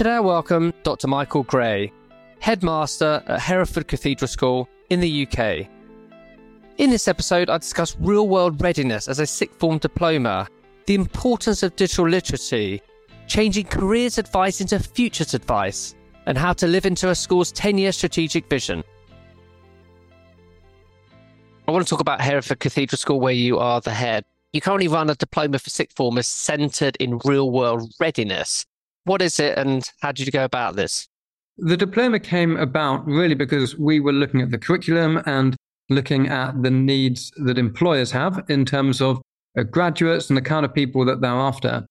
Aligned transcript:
Today 0.00 0.12
I 0.12 0.20
welcome 0.20 0.72
Dr. 0.82 1.08
Michael 1.08 1.42
Gray, 1.42 1.92
headmaster 2.38 3.22
at 3.26 3.38
Hereford 3.38 3.86
Cathedral 3.86 4.28
School 4.28 4.66
in 4.88 4.98
the 4.98 5.26
UK. 5.26 5.68
In 6.78 6.88
this 6.88 7.06
episode, 7.06 7.50
I 7.50 7.58
discuss 7.58 7.98
real 8.00 8.26
world 8.26 8.62
readiness 8.62 9.08
as 9.08 9.18
a 9.18 9.26
sixth 9.26 9.58
form 9.58 9.76
diploma, 9.76 10.48
the 10.86 10.94
importance 10.94 11.62
of 11.62 11.76
digital 11.76 12.08
literacy, 12.08 12.80
changing 13.26 13.66
careers 13.66 14.16
advice 14.16 14.62
into 14.62 14.78
futures 14.78 15.34
advice, 15.34 15.94
and 16.24 16.38
how 16.38 16.54
to 16.54 16.66
live 16.66 16.86
into 16.86 17.10
a 17.10 17.14
school's 17.14 17.52
10 17.52 17.76
year 17.76 17.92
strategic 17.92 18.48
vision. 18.48 18.82
I 21.68 21.72
want 21.72 21.86
to 21.86 21.90
talk 21.90 22.00
about 22.00 22.22
Hereford 22.22 22.60
Cathedral 22.60 22.96
School, 22.96 23.20
where 23.20 23.34
you 23.34 23.58
are 23.58 23.82
the 23.82 23.92
head. 23.92 24.24
You 24.54 24.62
currently 24.62 24.88
run 24.88 25.10
a 25.10 25.14
diploma 25.14 25.58
for 25.58 25.68
sixth 25.68 25.94
formers 25.94 26.26
centered 26.26 26.96
in 26.96 27.20
real 27.22 27.50
world 27.50 27.92
readiness. 28.00 28.64
What 29.04 29.22
is 29.22 29.40
it 29.40 29.56
and 29.58 29.82
how 30.00 30.12
did 30.12 30.26
you 30.26 30.32
go 30.32 30.44
about 30.44 30.76
this? 30.76 31.08
The 31.58 31.76
diploma 31.76 32.20
came 32.20 32.56
about 32.56 33.06
really 33.06 33.34
because 33.34 33.78
we 33.78 34.00
were 34.00 34.12
looking 34.12 34.40
at 34.40 34.50
the 34.50 34.58
curriculum 34.58 35.22
and 35.26 35.56
looking 35.88 36.28
at 36.28 36.62
the 36.62 36.70
needs 36.70 37.32
that 37.36 37.58
employers 37.58 38.12
have 38.12 38.44
in 38.48 38.64
terms 38.64 39.00
of 39.00 39.20
uh, 39.58 39.64
graduates 39.64 40.30
and 40.30 40.36
the 40.36 40.42
kind 40.42 40.64
of 40.64 40.72
people 40.72 41.04
that 41.04 41.20
they're 41.20 41.30
after. 41.30 41.84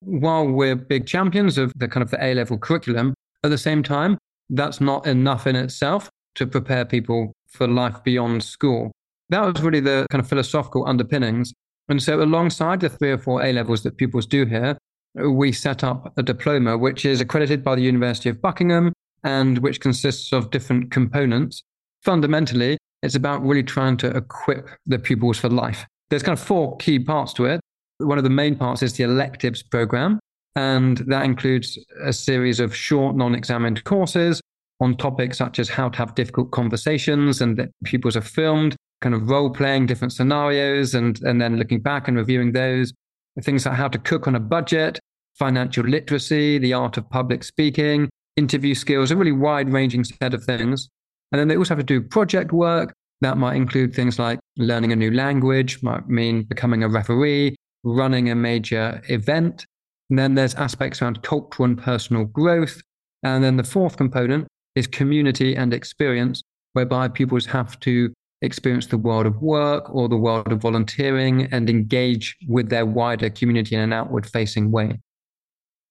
While 0.00 0.48
we're 0.48 0.76
big 0.76 1.06
champions 1.06 1.58
of 1.58 1.72
the 1.76 1.88
kind 1.88 2.02
of 2.02 2.10
the 2.10 2.24
A 2.24 2.34
level 2.34 2.58
curriculum, 2.58 3.14
at 3.44 3.50
the 3.50 3.58
same 3.58 3.82
time, 3.82 4.18
that's 4.48 4.80
not 4.80 5.06
enough 5.06 5.46
in 5.46 5.56
itself 5.56 6.08
to 6.36 6.46
prepare 6.46 6.84
people 6.84 7.32
for 7.48 7.66
life 7.66 8.02
beyond 8.04 8.42
school. 8.42 8.92
That 9.28 9.40
was 9.40 9.62
really 9.62 9.80
the 9.80 10.06
kind 10.10 10.20
of 10.20 10.28
philosophical 10.28 10.86
underpinnings. 10.86 11.52
And 11.88 12.02
so, 12.02 12.22
alongside 12.22 12.80
the 12.80 12.88
three 12.88 13.10
or 13.10 13.18
four 13.18 13.42
A 13.42 13.52
levels 13.52 13.82
that 13.82 13.96
pupils 13.96 14.26
do 14.26 14.44
here, 14.46 14.78
we 15.14 15.52
set 15.52 15.84
up 15.84 16.12
a 16.16 16.22
diploma 16.22 16.78
which 16.78 17.04
is 17.04 17.20
accredited 17.20 17.62
by 17.62 17.74
the 17.74 17.82
University 17.82 18.28
of 18.28 18.40
Buckingham 18.40 18.92
and 19.24 19.58
which 19.58 19.80
consists 19.80 20.32
of 20.32 20.50
different 20.50 20.90
components. 20.90 21.62
Fundamentally, 22.02 22.78
it's 23.02 23.14
about 23.14 23.44
really 23.44 23.62
trying 23.62 23.96
to 23.98 24.16
equip 24.16 24.68
the 24.86 24.98
pupils 24.98 25.38
for 25.38 25.48
life. 25.48 25.86
There's 26.10 26.22
kind 26.22 26.38
of 26.38 26.44
four 26.44 26.76
key 26.78 26.98
parts 26.98 27.32
to 27.34 27.46
it. 27.46 27.60
One 27.98 28.18
of 28.18 28.24
the 28.24 28.30
main 28.30 28.56
parts 28.56 28.82
is 28.82 28.94
the 28.94 29.04
electives 29.04 29.62
program, 29.62 30.18
and 30.56 30.98
that 31.06 31.24
includes 31.24 31.78
a 32.04 32.12
series 32.12 32.58
of 32.60 32.74
short, 32.74 33.16
non 33.16 33.34
examined 33.34 33.84
courses 33.84 34.40
on 34.80 34.96
topics 34.96 35.38
such 35.38 35.58
as 35.58 35.68
how 35.68 35.88
to 35.88 35.98
have 35.98 36.14
difficult 36.14 36.50
conversations, 36.50 37.40
and 37.40 37.56
that 37.56 37.70
pupils 37.84 38.16
are 38.16 38.22
filmed, 38.22 38.74
kind 39.00 39.14
of 39.14 39.28
role 39.28 39.50
playing 39.50 39.86
different 39.86 40.12
scenarios, 40.12 40.94
and, 40.94 41.22
and 41.22 41.40
then 41.40 41.56
looking 41.56 41.80
back 41.80 42.08
and 42.08 42.16
reviewing 42.16 42.52
those 42.52 42.92
things 43.40 43.64
like 43.64 43.76
how 43.76 43.88
to 43.88 43.98
cook 43.98 44.26
on 44.26 44.34
a 44.34 44.40
budget, 44.40 44.98
financial 45.38 45.84
literacy, 45.84 46.58
the 46.58 46.72
art 46.72 46.96
of 46.96 47.08
public 47.08 47.44
speaking, 47.44 48.10
interview 48.36 48.74
skills, 48.74 49.10
a 49.10 49.16
really 49.16 49.32
wide 49.32 49.72
ranging 49.72 50.04
set 50.04 50.34
of 50.34 50.44
things. 50.44 50.88
And 51.30 51.38
then 51.40 51.48
they 51.48 51.56
also 51.56 51.74
have 51.74 51.84
to 51.84 52.00
do 52.00 52.06
project 52.06 52.52
work. 52.52 52.92
That 53.22 53.38
might 53.38 53.54
include 53.54 53.94
things 53.94 54.18
like 54.18 54.40
learning 54.56 54.92
a 54.92 54.96
new 54.96 55.10
language, 55.10 55.82
might 55.82 56.08
mean 56.08 56.42
becoming 56.42 56.82
a 56.82 56.88
referee, 56.88 57.56
running 57.84 58.30
a 58.30 58.34
major 58.34 59.00
event. 59.08 59.64
And 60.10 60.18
then 60.18 60.34
there's 60.34 60.54
aspects 60.56 61.00
around 61.00 61.22
cultural 61.22 61.66
and 61.66 61.78
personal 61.78 62.24
growth. 62.24 62.82
And 63.22 63.42
then 63.42 63.56
the 63.56 63.64
fourth 63.64 63.96
component 63.96 64.48
is 64.74 64.86
community 64.86 65.54
and 65.54 65.72
experience, 65.72 66.42
whereby 66.72 67.08
pupils 67.08 67.46
have 67.46 67.78
to 67.80 68.12
experience 68.42 68.86
the 68.86 68.98
world 68.98 69.26
of 69.26 69.40
work 69.40 69.92
or 69.94 70.08
the 70.08 70.16
world 70.16 70.52
of 70.52 70.60
volunteering 70.60 71.48
and 71.52 71.70
engage 71.70 72.36
with 72.48 72.68
their 72.68 72.84
wider 72.84 73.30
community 73.30 73.74
in 73.74 73.80
an 73.80 73.92
outward 73.92 74.26
facing 74.26 74.70
way. 74.70 74.98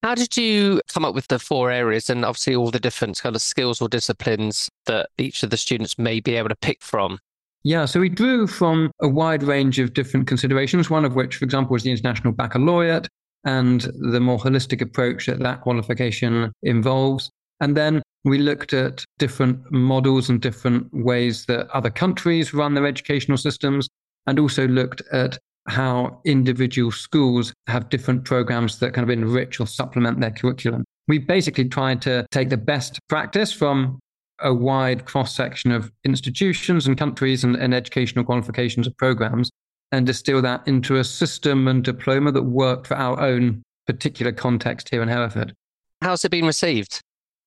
How 0.03 0.15
did 0.15 0.35
you 0.35 0.81
come 0.91 1.05
up 1.05 1.13
with 1.13 1.27
the 1.27 1.37
four 1.37 1.69
areas 1.71 2.09
and 2.09 2.25
obviously 2.25 2.55
all 2.55 2.71
the 2.71 2.79
different 2.79 3.19
kind 3.19 3.35
of 3.35 3.41
skills 3.41 3.81
or 3.81 3.87
disciplines 3.87 4.69
that 4.85 5.09
each 5.17 5.43
of 5.43 5.51
the 5.51 5.57
students 5.57 5.97
may 5.97 6.19
be 6.19 6.35
able 6.35 6.49
to 6.49 6.55
pick 6.55 6.81
from? 6.81 7.19
Yeah, 7.63 7.85
so 7.85 7.99
we 7.99 8.09
drew 8.09 8.47
from 8.47 8.91
a 9.01 9.07
wide 9.07 9.43
range 9.43 9.77
of 9.77 9.93
different 9.93 10.25
considerations, 10.25 10.89
one 10.89 11.05
of 11.05 11.15
which, 11.15 11.35
for 11.35 11.45
example, 11.45 11.73
was 11.73 11.83
the 11.83 11.91
International 11.91 12.33
Baccalaureate 12.33 13.07
and 13.43 13.81
the 14.11 14.19
more 14.19 14.39
holistic 14.39 14.81
approach 14.81 15.27
that 15.27 15.39
that 15.39 15.61
qualification 15.61 16.51
involves. 16.63 17.29
And 17.59 17.77
then 17.77 18.01
we 18.23 18.37
looked 18.37 18.73
at 18.73 19.03
different 19.17 19.71
models 19.71 20.29
and 20.29 20.41
different 20.41 20.87
ways 20.93 21.45
that 21.45 21.69
other 21.71 21.89
countries 21.89 22.53
run 22.53 22.73
their 22.73 22.85
educational 22.85 23.37
systems, 23.37 23.89
and 24.27 24.39
also 24.39 24.67
looked 24.67 25.01
at 25.11 25.37
how 25.67 26.21
individual 26.25 26.91
schools 26.91 27.53
have 27.67 27.89
different 27.89 28.25
programs 28.25 28.79
that 28.79 28.93
kind 28.93 29.03
of 29.03 29.09
enrich 29.09 29.59
or 29.59 29.67
supplement 29.67 30.19
their 30.19 30.31
curriculum. 30.31 30.83
We 31.07 31.19
basically 31.19 31.69
tried 31.69 32.01
to 32.03 32.25
take 32.31 32.49
the 32.49 32.57
best 32.57 32.99
practice 33.09 33.51
from 33.51 33.99
a 34.39 34.53
wide 34.53 35.05
cross 35.05 35.35
section 35.35 35.71
of 35.71 35.91
institutions 36.03 36.87
and 36.87 36.97
countries 36.97 37.43
and, 37.43 37.55
and 37.55 37.73
educational 37.73 38.25
qualifications 38.25 38.87
of 38.87 38.97
programs 38.97 39.51
and 39.91 40.05
distill 40.05 40.41
that 40.41 40.67
into 40.67 40.97
a 40.97 41.03
system 41.03 41.67
and 41.67 41.83
diploma 41.83 42.31
that 42.31 42.43
worked 42.43 42.87
for 42.87 42.95
our 42.95 43.19
own 43.19 43.61
particular 43.87 44.31
context 44.31 44.89
here 44.89 45.01
in 45.01 45.09
Hereford. 45.09 45.53
How's 46.01 46.25
it 46.25 46.31
been 46.31 46.45
received? 46.45 47.01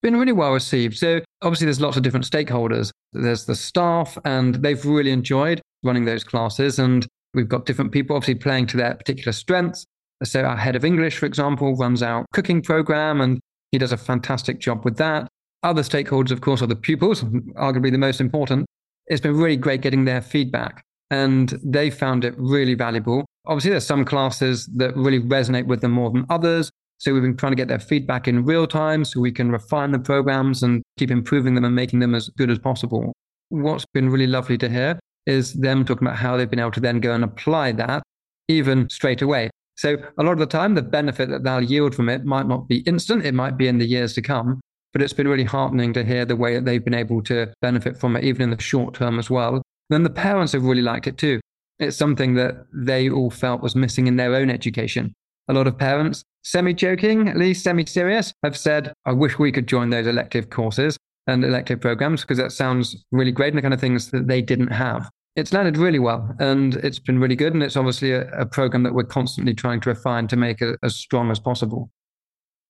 Been 0.05 0.17
really 0.19 0.33
well 0.33 0.53
received. 0.53 0.99
So 0.99 1.23
obviously 1.41 1.65
there's 1.65 1.81
lots 1.81 1.97
of 1.97 2.03
different 2.03 2.27
stakeholders. 2.27 2.91
There's 3.15 3.47
the 3.47 3.57
staff 3.57 4.19
and 4.27 4.57
they've 4.57 4.85
really 4.85 5.11
enjoyed 5.11 5.63
running 5.83 6.05
those 6.05 6.23
classes. 6.23 6.79
And 6.79 7.07
we've 7.33 7.49
got 7.49 7.65
different 7.65 7.91
people 7.91 8.15
obviously 8.15 8.35
playing 8.35 8.67
to 8.69 8.77
their 8.77 8.95
particular 8.95 9.33
strengths. 9.33 9.85
So 10.23 10.45
our 10.45 10.59
head 10.59 10.77
of 10.77 10.85
English, 10.85 11.17
for 11.17 11.25
example, 11.25 11.75
runs 11.77 12.03
our 12.03 12.27
cooking 12.35 12.61
program 12.61 13.23
and 13.23 13.41
he 13.73 13.79
does 13.79 13.93
a 13.93 13.97
fantastic 13.97 14.61
job 14.61 14.85
with 14.85 14.99
that. 14.99 15.27
Other 15.63 15.83
stakeholders, 15.83 16.31
of 16.31 16.43
course, 16.43 16.61
are 16.61 16.67
the 16.67 16.77
pupils, 16.77 17.25
arguably 17.25 17.91
the 17.91 17.99
most 17.99 18.21
important. 18.21 18.67
It's 19.07 19.23
been 19.23 19.37
really 19.37 19.57
great 19.57 19.81
getting 19.81 20.05
their 20.05 20.21
feedback 20.21 20.83
and 21.11 21.59
they 21.65 21.89
found 21.89 22.27
it 22.27 22.35
really 22.37 22.75
valuable. 22.75 23.25
Obviously, 23.47 23.71
there's 23.71 23.87
some 23.87 24.05
classes 24.05 24.67
that 24.77 24.95
really 24.97 25.21
resonate 25.21 25.67
with 25.67 25.81
them 25.81 25.93
more 25.93 26.11
than 26.11 26.27
others. 26.29 26.71
So 26.99 27.13
we've 27.13 27.23
been 27.23 27.37
trying 27.37 27.53
to 27.53 27.57
get 27.57 27.69
their 27.69 27.79
feedback 27.79 28.29
in 28.29 28.45
real 28.45 28.67
time 28.67 29.05
so 29.05 29.21
we 29.21 29.33
can 29.33 29.51
refine 29.51 29.93
the 29.93 29.99
programs 29.99 30.63
and 30.63 30.83
keep 30.97 31.11
improving 31.11 31.55
them 31.55 31.65
and 31.65 31.75
making 31.75 32.01
them 32.01 32.15
as 32.15 32.29
good 32.31 32.51
as 32.51 32.59
possible. 32.59 33.13
What's 33.49 33.85
been 33.93 34.09
really 34.09 34.27
lovely 34.27 34.57
to 34.59 34.69
hear 34.69 34.99
is 35.27 35.55
them 35.55 35.85
talking 35.85 36.07
about 36.07 36.19
how 36.19 36.37
they've 36.37 36.51
been 36.51 36.61
able 36.61 36.71
to 36.73 36.81
then 36.81 37.01
go 37.01 37.13
and 37.13 37.25
apply 37.25 37.73
that 37.73 38.03
even 38.49 38.89
straight 38.91 39.23
away. 39.23 39.51
So 39.77 39.97
a 40.19 40.23
lot 40.23 40.33
of 40.33 40.39
the 40.39 40.47
time, 40.47 40.75
the 40.75 40.83
benefit 40.83 41.29
that 41.31 41.43
they'll 41.43 41.61
yield 41.61 41.95
from 41.95 42.09
it 42.09 42.25
might 42.25 42.47
not 42.47 42.69
be 42.69 42.79
instant. 42.81 43.25
It 43.25 43.35
might 43.35 43.57
be 43.57 43.67
in 43.67 43.79
the 43.79 43.87
years 43.87 44.15
to 44.15 44.23
come, 44.23 44.61
but 44.93 45.03
it's 45.03 45.13
been 45.13 45.29
really 45.29 45.45
heartening 45.45 45.93
to 45.95 46.05
hear 46.05 46.25
the 46.25 46.37
way 46.37 46.55
that 46.55 46.65
they've 46.65 46.85
been 46.85 46.95
able 46.95 47.23
to 47.23 47.53
benefit 47.61 47.97
from 47.97 48.17
it, 48.17 48.25
even 48.25 48.43
in 48.43 48.51
the 48.51 48.63
short 48.63 48.95
term 48.95 49.19
as 49.19 49.31
well. 49.31 49.63
Then 49.91 50.05
the 50.05 50.11
parents 50.11 50.53
have 50.53 50.65
really 50.65 50.83
liked 50.83 51.07
it 51.07 51.19
too. 51.19 51.41
It's 51.81 51.97
something 51.97 52.35
that 52.35 52.67
they 52.73 53.11
all 53.11 53.31
felt 53.31 53.63
was 53.63 53.75
missing 53.75 54.07
in 54.07 54.17
their 54.17 54.35
own 54.35 54.49
education. 54.49 55.13
A 55.49 55.53
lot 55.53 55.67
of 55.67 55.77
parents 55.77 56.25
semi 56.43 56.73
joking, 56.73 57.29
at 57.29 57.37
least 57.37 57.65
semi 57.65 57.85
serious, 57.87 58.33
have 58.43 58.57
said, 58.57 58.93
I 59.05 59.13
wish 59.13 59.39
we 59.39 59.53
could 59.53 59.67
join 59.67 59.91
those 59.91 60.07
elective 60.07 60.51
courses 60.51 60.97
and 61.27 61.45
elective 61.45 61.81
programs 61.81 62.21
because 62.21 62.39
that 62.39 62.53
sounds 62.53 63.05
really 63.11 63.33
great 63.33 63.49
and 63.49 63.59
the 63.59 63.63
kind 63.63 63.75
of 63.75 63.81
things 63.81 64.11
that 64.11 64.29
they 64.29 64.43
didn't 64.43 64.69
have. 64.69 65.11
It's 65.37 65.53
landed 65.53 65.77
really 65.77 65.99
well 65.99 66.35
and 66.39 66.77
it's 66.77 66.99
been 66.99 67.19
really 67.19 67.35
good. 67.35 67.55
And 67.55 67.63
it's 67.63 67.77
obviously 67.77 68.13
a, 68.13 68.31
a 68.33 68.47
program 68.47 68.85
that 68.85 68.95
we're 68.95 69.05
constantly 69.05 69.55
trying 69.55 69.81
to 69.81 69.89
refine 69.89 70.29
to 70.29 70.37
make 70.37 70.61
it 70.61 70.79
as 70.83 70.95
strong 70.95 71.31
as 71.31 71.41
possible. 71.41 71.91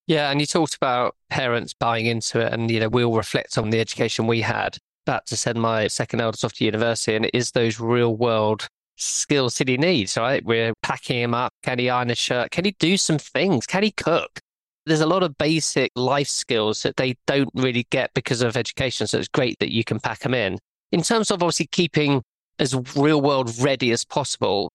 Yeah, 0.06 0.30
and 0.30 0.40
you 0.40 0.46
talked 0.46 0.74
about 0.74 1.16
parents 1.30 1.72
buying 1.72 2.06
into 2.06 2.38
it, 2.38 2.52
and 2.52 2.70
you 2.70 2.78
know 2.78 2.90
we'll 2.90 3.14
reflect 3.14 3.56
on 3.56 3.70
the 3.70 3.80
education 3.80 4.26
we 4.26 4.42
had. 4.42 4.76
About 5.06 5.26
to 5.26 5.36
send 5.36 5.60
my 5.60 5.86
second 5.86 6.20
eldest 6.20 6.44
off 6.44 6.52
to 6.54 6.64
university, 6.64 7.16
and 7.16 7.24
it 7.24 7.30
is 7.34 7.52
those 7.52 7.80
real 7.80 8.14
world 8.14 8.68
skills 8.96 9.58
that 9.58 9.68
he 9.68 9.76
needs, 9.76 10.16
right? 10.16 10.44
We're 10.44 10.72
packing 10.82 11.20
him 11.20 11.34
up. 11.34 11.52
Can 11.62 11.78
he 11.78 11.90
iron 11.90 12.10
a 12.10 12.14
shirt? 12.14 12.50
Can 12.50 12.64
he 12.64 12.72
do 12.78 12.96
some 12.96 13.18
things? 13.18 13.66
Can 13.66 13.82
he 13.82 13.90
cook? 13.90 14.40
There's 14.86 15.00
a 15.00 15.06
lot 15.06 15.22
of 15.22 15.38
basic 15.38 15.90
life 15.96 16.28
skills 16.28 16.82
that 16.82 16.96
they 16.96 17.16
don't 17.26 17.50
really 17.54 17.86
get 17.90 18.12
because 18.14 18.42
of 18.42 18.56
education. 18.56 19.06
So 19.06 19.18
it's 19.18 19.28
great 19.28 19.58
that 19.60 19.72
you 19.72 19.82
can 19.84 19.98
pack 19.98 20.20
them 20.20 20.34
in. 20.34 20.58
In 20.92 21.02
terms 21.02 21.30
of 21.30 21.42
obviously 21.42 21.66
keeping 21.66 22.22
as 22.58 22.74
real 22.94 23.20
world 23.20 23.50
ready 23.60 23.90
as 23.92 24.04
possible, 24.04 24.70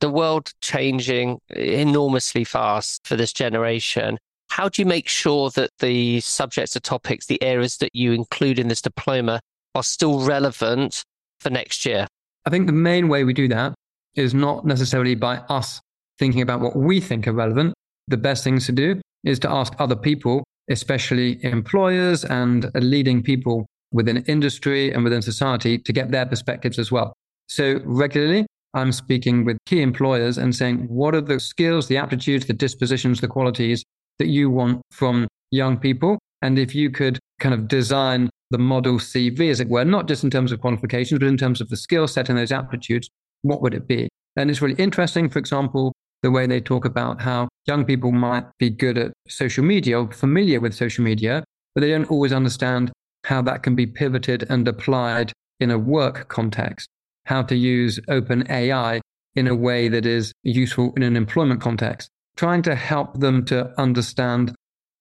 the 0.00 0.10
world 0.10 0.50
changing 0.62 1.38
enormously 1.50 2.44
fast 2.44 3.06
for 3.06 3.16
this 3.16 3.32
generation. 3.32 4.18
How 4.48 4.68
do 4.68 4.82
you 4.82 4.86
make 4.86 5.08
sure 5.08 5.50
that 5.50 5.70
the 5.78 6.20
subjects, 6.20 6.74
the 6.74 6.80
topics, 6.80 7.26
the 7.26 7.40
areas 7.42 7.76
that 7.78 7.94
you 7.94 8.12
include 8.12 8.58
in 8.58 8.68
this 8.68 8.82
diploma 8.82 9.40
are 9.74 9.82
still 9.82 10.20
relevant 10.24 11.04
for 11.38 11.50
next 11.50 11.86
year? 11.86 12.08
I 12.46 12.50
think 12.50 12.66
the 12.66 12.72
main 12.72 13.08
way 13.08 13.24
we 13.24 13.32
do 13.32 13.48
that 13.48 13.74
is 14.14 14.34
not 14.34 14.64
necessarily 14.64 15.14
by 15.14 15.38
us 15.48 15.80
thinking 16.18 16.42
about 16.42 16.60
what 16.60 16.76
we 16.76 17.00
think 17.00 17.26
are 17.26 17.32
relevant. 17.32 17.74
The 18.08 18.16
best 18.16 18.44
things 18.44 18.66
to 18.66 18.72
do 18.72 19.00
is 19.24 19.38
to 19.40 19.50
ask 19.50 19.74
other 19.78 19.96
people, 19.96 20.44
especially 20.70 21.42
employers 21.44 22.24
and 22.24 22.70
leading 22.74 23.22
people 23.22 23.66
within 23.92 24.18
industry 24.24 24.92
and 24.92 25.04
within 25.04 25.22
society, 25.22 25.78
to 25.78 25.92
get 25.92 26.10
their 26.10 26.26
perspectives 26.26 26.78
as 26.78 26.90
well. 26.90 27.12
So, 27.48 27.80
regularly, 27.84 28.46
I'm 28.74 28.92
speaking 28.92 29.44
with 29.44 29.58
key 29.66 29.82
employers 29.82 30.38
and 30.38 30.54
saying, 30.54 30.86
what 30.88 31.14
are 31.14 31.20
the 31.20 31.40
skills, 31.40 31.88
the 31.88 31.96
aptitudes, 31.96 32.46
the 32.46 32.52
dispositions, 32.52 33.20
the 33.20 33.28
qualities 33.28 33.82
that 34.20 34.28
you 34.28 34.50
want 34.50 34.82
from 34.92 35.26
young 35.50 35.76
people. 35.76 36.18
And 36.42 36.58
if 36.58 36.74
you 36.74 36.90
could 36.90 37.18
kind 37.40 37.54
of 37.54 37.66
design 37.66 38.30
the 38.50 38.58
model 38.58 38.98
CV, 38.98 39.50
as 39.50 39.60
it 39.60 39.68
were, 39.68 39.84
not 39.84 40.08
just 40.08 40.24
in 40.24 40.30
terms 40.30 40.52
of 40.52 40.60
qualifications, 40.60 41.18
but 41.18 41.28
in 41.28 41.36
terms 41.36 41.60
of 41.60 41.68
the 41.68 41.76
skill 41.76 42.08
set 42.08 42.28
and 42.28 42.38
those 42.38 42.52
aptitudes, 42.52 43.08
what 43.42 43.62
would 43.62 43.74
it 43.74 43.86
be? 43.86 44.08
And 44.36 44.50
it's 44.50 44.62
really 44.62 44.80
interesting, 44.80 45.28
for 45.28 45.38
example, 45.38 45.92
the 46.22 46.30
way 46.30 46.46
they 46.46 46.60
talk 46.60 46.84
about 46.84 47.20
how 47.20 47.48
young 47.66 47.84
people 47.84 48.12
might 48.12 48.44
be 48.58 48.70
good 48.70 48.98
at 48.98 49.12
social 49.28 49.64
media 49.64 50.00
or 50.00 50.10
familiar 50.12 50.60
with 50.60 50.74
social 50.74 51.04
media, 51.04 51.44
but 51.74 51.80
they 51.80 51.90
don't 51.90 52.10
always 52.10 52.32
understand 52.32 52.92
how 53.24 53.42
that 53.42 53.62
can 53.62 53.74
be 53.74 53.86
pivoted 53.86 54.44
and 54.50 54.66
applied 54.68 55.32
in 55.60 55.70
a 55.70 55.78
work 55.78 56.28
context, 56.28 56.88
how 57.26 57.42
to 57.42 57.56
use 57.56 58.00
open 58.08 58.50
AI 58.50 59.00
in 59.36 59.46
a 59.46 59.54
way 59.54 59.88
that 59.88 60.06
is 60.06 60.32
useful 60.42 60.92
in 60.96 61.02
an 61.02 61.16
employment 61.16 61.60
context, 61.60 62.08
trying 62.36 62.62
to 62.62 62.74
help 62.74 63.20
them 63.20 63.44
to 63.44 63.72
understand 63.80 64.54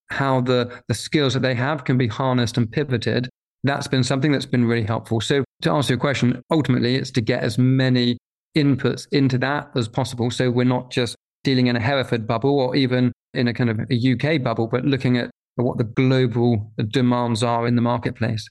how 0.10 0.42
the, 0.42 0.82
the 0.88 0.94
skills 0.94 1.34
that 1.34 1.42
they 1.42 1.56
have 1.56 1.84
can 1.84 1.98
be 1.98 2.08
harnessed 2.08 2.58
and 2.58 2.72
pivoted. 2.72 3.30
That's 3.64 3.88
been 3.88 4.04
something 4.04 4.32
that's 4.32 4.46
been 4.46 4.66
really 4.66 4.86
helpful. 4.86 5.20
So, 5.22 5.44
to 5.64 5.72
answer 5.72 5.94
your 5.94 6.00
question, 6.00 6.42
ultimately, 6.52 6.96
it's 6.96 7.12
to 7.12 7.22
get 7.22 7.44
as 7.44 7.58
many 7.58 8.18
inputs 8.56 9.08
into 9.12 9.38
that 9.40 9.70
as 9.76 9.88
possible. 9.88 10.32
So, 10.32 10.50
we're 10.50 10.64
not 10.64 10.92
just 10.92 11.16
dealing 11.44 11.68
in 11.68 11.76
a 11.76 11.80
Hereford 11.80 12.28
bubble 12.28 12.60
or 12.60 12.76
even 12.76 13.12
in 13.34 13.48
a 13.48 13.54
kind 13.54 13.70
of 13.70 13.80
a 13.90 14.14
UK 14.14 14.42
bubble, 14.42 14.68
but 14.68 14.86
looking 14.86 15.18
at 15.18 15.30
what 15.56 15.78
the 15.78 15.84
global 15.84 16.72
demands 16.88 17.44
are 17.44 17.68
in 17.68 17.76
the 17.76 17.82
marketplace. 17.82 18.48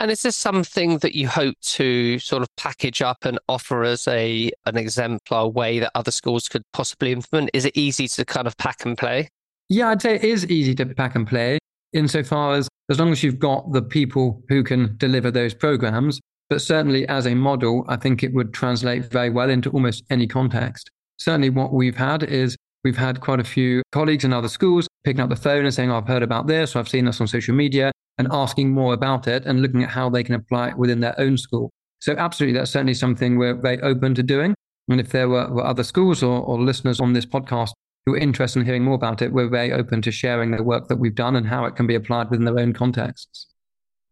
And 0.00 0.10
is 0.10 0.22
this 0.22 0.36
something 0.36 0.98
that 0.98 1.14
you 1.14 1.28
hope 1.28 1.54
to 1.62 2.18
sort 2.18 2.42
of 2.42 2.48
package 2.56 3.02
up 3.02 3.24
and 3.24 3.38
offer 3.48 3.84
as 3.84 4.08
a 4.08 4.50
an 4.66 4.76
exemplar 4.76 5.48
way 5.48 5.78
that 5.78 5.92
other 5.94 6.10
schools 6.10 6.48
could 6.48 6.62
possibly 6.72 7.12
implement? 7.12 7.50
Is 7.52 7.64
it 7.64 7.76
easy 7.76 8.08
to 8.08 8.24
kind 8.24 8.48
of 8.48 8.56
pack 8.56 8.84
and 8.84 8.98
play? 8.98 9.28
Yeah, 9.68 9.90
I'd 9.90 10.02
say 10.02 10.16
it 10.16 10.24
is 10.24 10.44
easy 10.46 10.74
to 10.76 10.86
pack 10.86 11.14
and 11.14 11.26
play 11.26 11.58
insofar 11.92 12.54
as 12.54 12.68
as 12.90 12.98
long 12.98 13.12
as 13.12 13.22
you've 13.22 13.38
got 13.38 13.72
the 13.72 13.82
people 13.82 14.42
who 14.48 14.62
can 14.62 14.96
deliver 14.98 15.30
those 15.30 15.54
programs. 15.54 16.20
But 16.50 16.60
certainly 16.60 17.06
as 17.08 17.26
a 17.26 17.34
model, 17.34 17.84
I 17.88 17.96
think 17.96 18.22
it 18.22 18.34
would 18.34 18.52
translate 18.52 19.10
very 19.10 19.30
well 19.30 19.48
into 19.48 19.70
almost 19.70 20.04
any 20.10 20.26
context. 20.26 20.90
Certainly 21.18 21.50
what 21.50 21.72
we've 21.72 21.96
had 21.96 22.22
is 22.24 22.56
we've 22.84 22.98
had 22.98 23.20
quite 23.20 23.40
a 23.40 23.44
few 23.44 23.82
colleagues 23.92 24.24
in 24.24 24.32
other 24.32 24.48
schools 24.48 24.86
picking 25.04 25.20
up 25.20 25.30
the 25.30 25.36
phone 25.36 25.64
and 25.64 25.72
saying, 25.72 25.90
oh, 25.90 25.96
I've 25.96 26.06
heard 26.06 26.22
about 26.22 26.46
this, 26.46 26.74
or 26.76 26.80
I've 26.80 26.88
seen 26.88 27.06
this 27.06 27.20
on 27.20 27.26
social 27.26 27.54
media, 27.54 27.90
and 28.18 28.28
asking 28.30 28.72
more 28.72 28.92
about 28.92 29.26
it 29.26 29.46
and 29.46 29.62
looking 29.62 29.82
at 29.82 29.90
how 29.90 30.10
they 30.10 30.22
can 30.22 30.34
apply 30.34 30.68
it 30.68 30.76
within 30.76 31.00
their 31.00 31.18
own 31.18 31.36
school. 31.36 31.70
So, 32.00 32.14
absolutely, 32.16 32.58
that's 32.58 32.70
certainly 32.70 32.94
something 32.94 33.38
we're 33.38 33.54
very 33.54 33.80
open 33.80 34.14
to 34.16 34.22
doing. 34.22 34.54
And 34.88 35.00
if 35.00 35.10
there 35.10 35.28
were, 35.28 35.48
were 35.50 35.64
other 35.64 35.84
schools 35.84 36.22
or, 36.22 36.40
or 36.40 36.60
listeners 36.60 37.00
on 37.00 37.12
this 37.12 37.24
podcast 37.24 37.70
who 38.06 38.14
are 38.14 38.18
interested 38.18 38.60
in 38.60 38.66
hearing 38.66 38.84
more 38.84 38.94
about 38.94 39.22
it, 39.22 39.32
we're 39.32 39.48
very 39.48 39.72
open 39.72 40.02
to 40.02 40.10
sharing 40.10 40.50
the 40.50 40.62
work 40.62 40.88
that 40.88 40.98
we've 40.98 41.14
done 41.14 41.36
and 41.36 41.46
how 41.46 41.64
it 41.64 41.76
can 41.76 41.86
be 41.86 41.94
applied 41.94 42.30
within 42.30 42.44
their 42.44 42.58
own 42.58 42.72
contexts. 42.72 43.46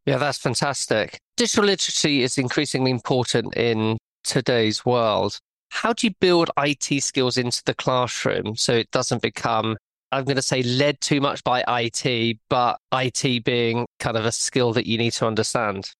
Yeah, 0.06 0.18
that's 0.18 0.38
fantastic. 0.38 1.18
Digital 1.36 1.64
literacy 1.64 2.22
is 2.22 2.38
increasingly 2.38 2.90
important 2.90 3.54
in 3.56 3.98
today's 4.24 4.84
world. 4.84 5.38
How 5.70 5.92
do 5.92 6.06
you 6.06 6.14
build 6.20 6.50
IT 6.58 7.02
skills 7.02 7.36
into 7.36 7.62
the 7.64 7.74
classroom 7.74 8.56
so 8.56 8.74
it 8.74 8.90
doesn't 8.90 9.22
become 9.22 9.76
I'm 10.12 10.24
going 10.24 10.36
to 10.36 10.42
say 10.42 10.62
led 10.62 11.00
too 11.00 11.20
much 11.20 11.44
by 11.44 11.62
IT, 11.68 12.38
but 12.48 12.80
IT 12.92 13.44
being 13.44 13.86
kind 14.00 14.16
of 14.16 14.24
a 14.24 14.32
skill 14.32 14.72
that 14.72 14.86
you 14.86 14.98
need 14.98 15.12
to 15.12 15.26
understand. 15.26 15.90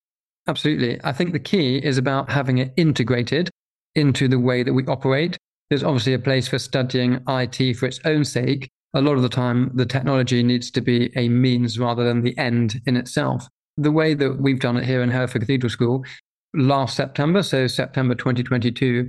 Absolutely. 0.48 0.98
I 1.04 1.12
think 1.12 1.32
the 1.32 1.38
key 1.38 1.76
is 1.76 1.96
about 1.96 2.30
having 2.30 2.58
it 2.58 2.72
integrated 2.76 3.50
into 3.94 4.26
the 4.26 4.38
way 4.38 4.62
that 4.62 4.72
we 4.72 4.84
operate. 4.86 5.36
There's 5.70 5.84
obviously 5.84 6.14
a 6.14 6.18
place 6.18 6.48
for 6.48 6.58
studying 6.58 7.20
IT 7.28 7.76
for 7.76 7.86
its 7.86 8.00
own 8.04 8.24
sake. 8.24 8.68
A 8.92 9.00
lot 9.00 9.14
of 9.14 9.22
the 9.22 9.28
time, 9.28 9.70
the 9.74 9.86
technology 9.86 10.42
needs 10.42 10.68
to 10.72 10.80
be 10.80 11.12
a 11.16 11.28
means 11.28 11.78
rather 11.78 12.02
than 12.02 12.22
the 12.22 12.36
end 12.36 12.80
in 12.86 12.96
itself. 12.96 13.46
The 13.76 13.92
way 13.92 14.14
that 14.14 14.40
we've 14.40 14.58
done 14.58 14.76
it 14.76 14.84
here 14.84 15.00
in 15.00 15.10
Hereford 15.10 15.42
Cathedral 15.42 15.70
School, 15.70 16.04
last 16.54 16.96
September, 16.96 17.44
so 17.44 17.68
September 17.68 18.16
2022, 18.16 19.08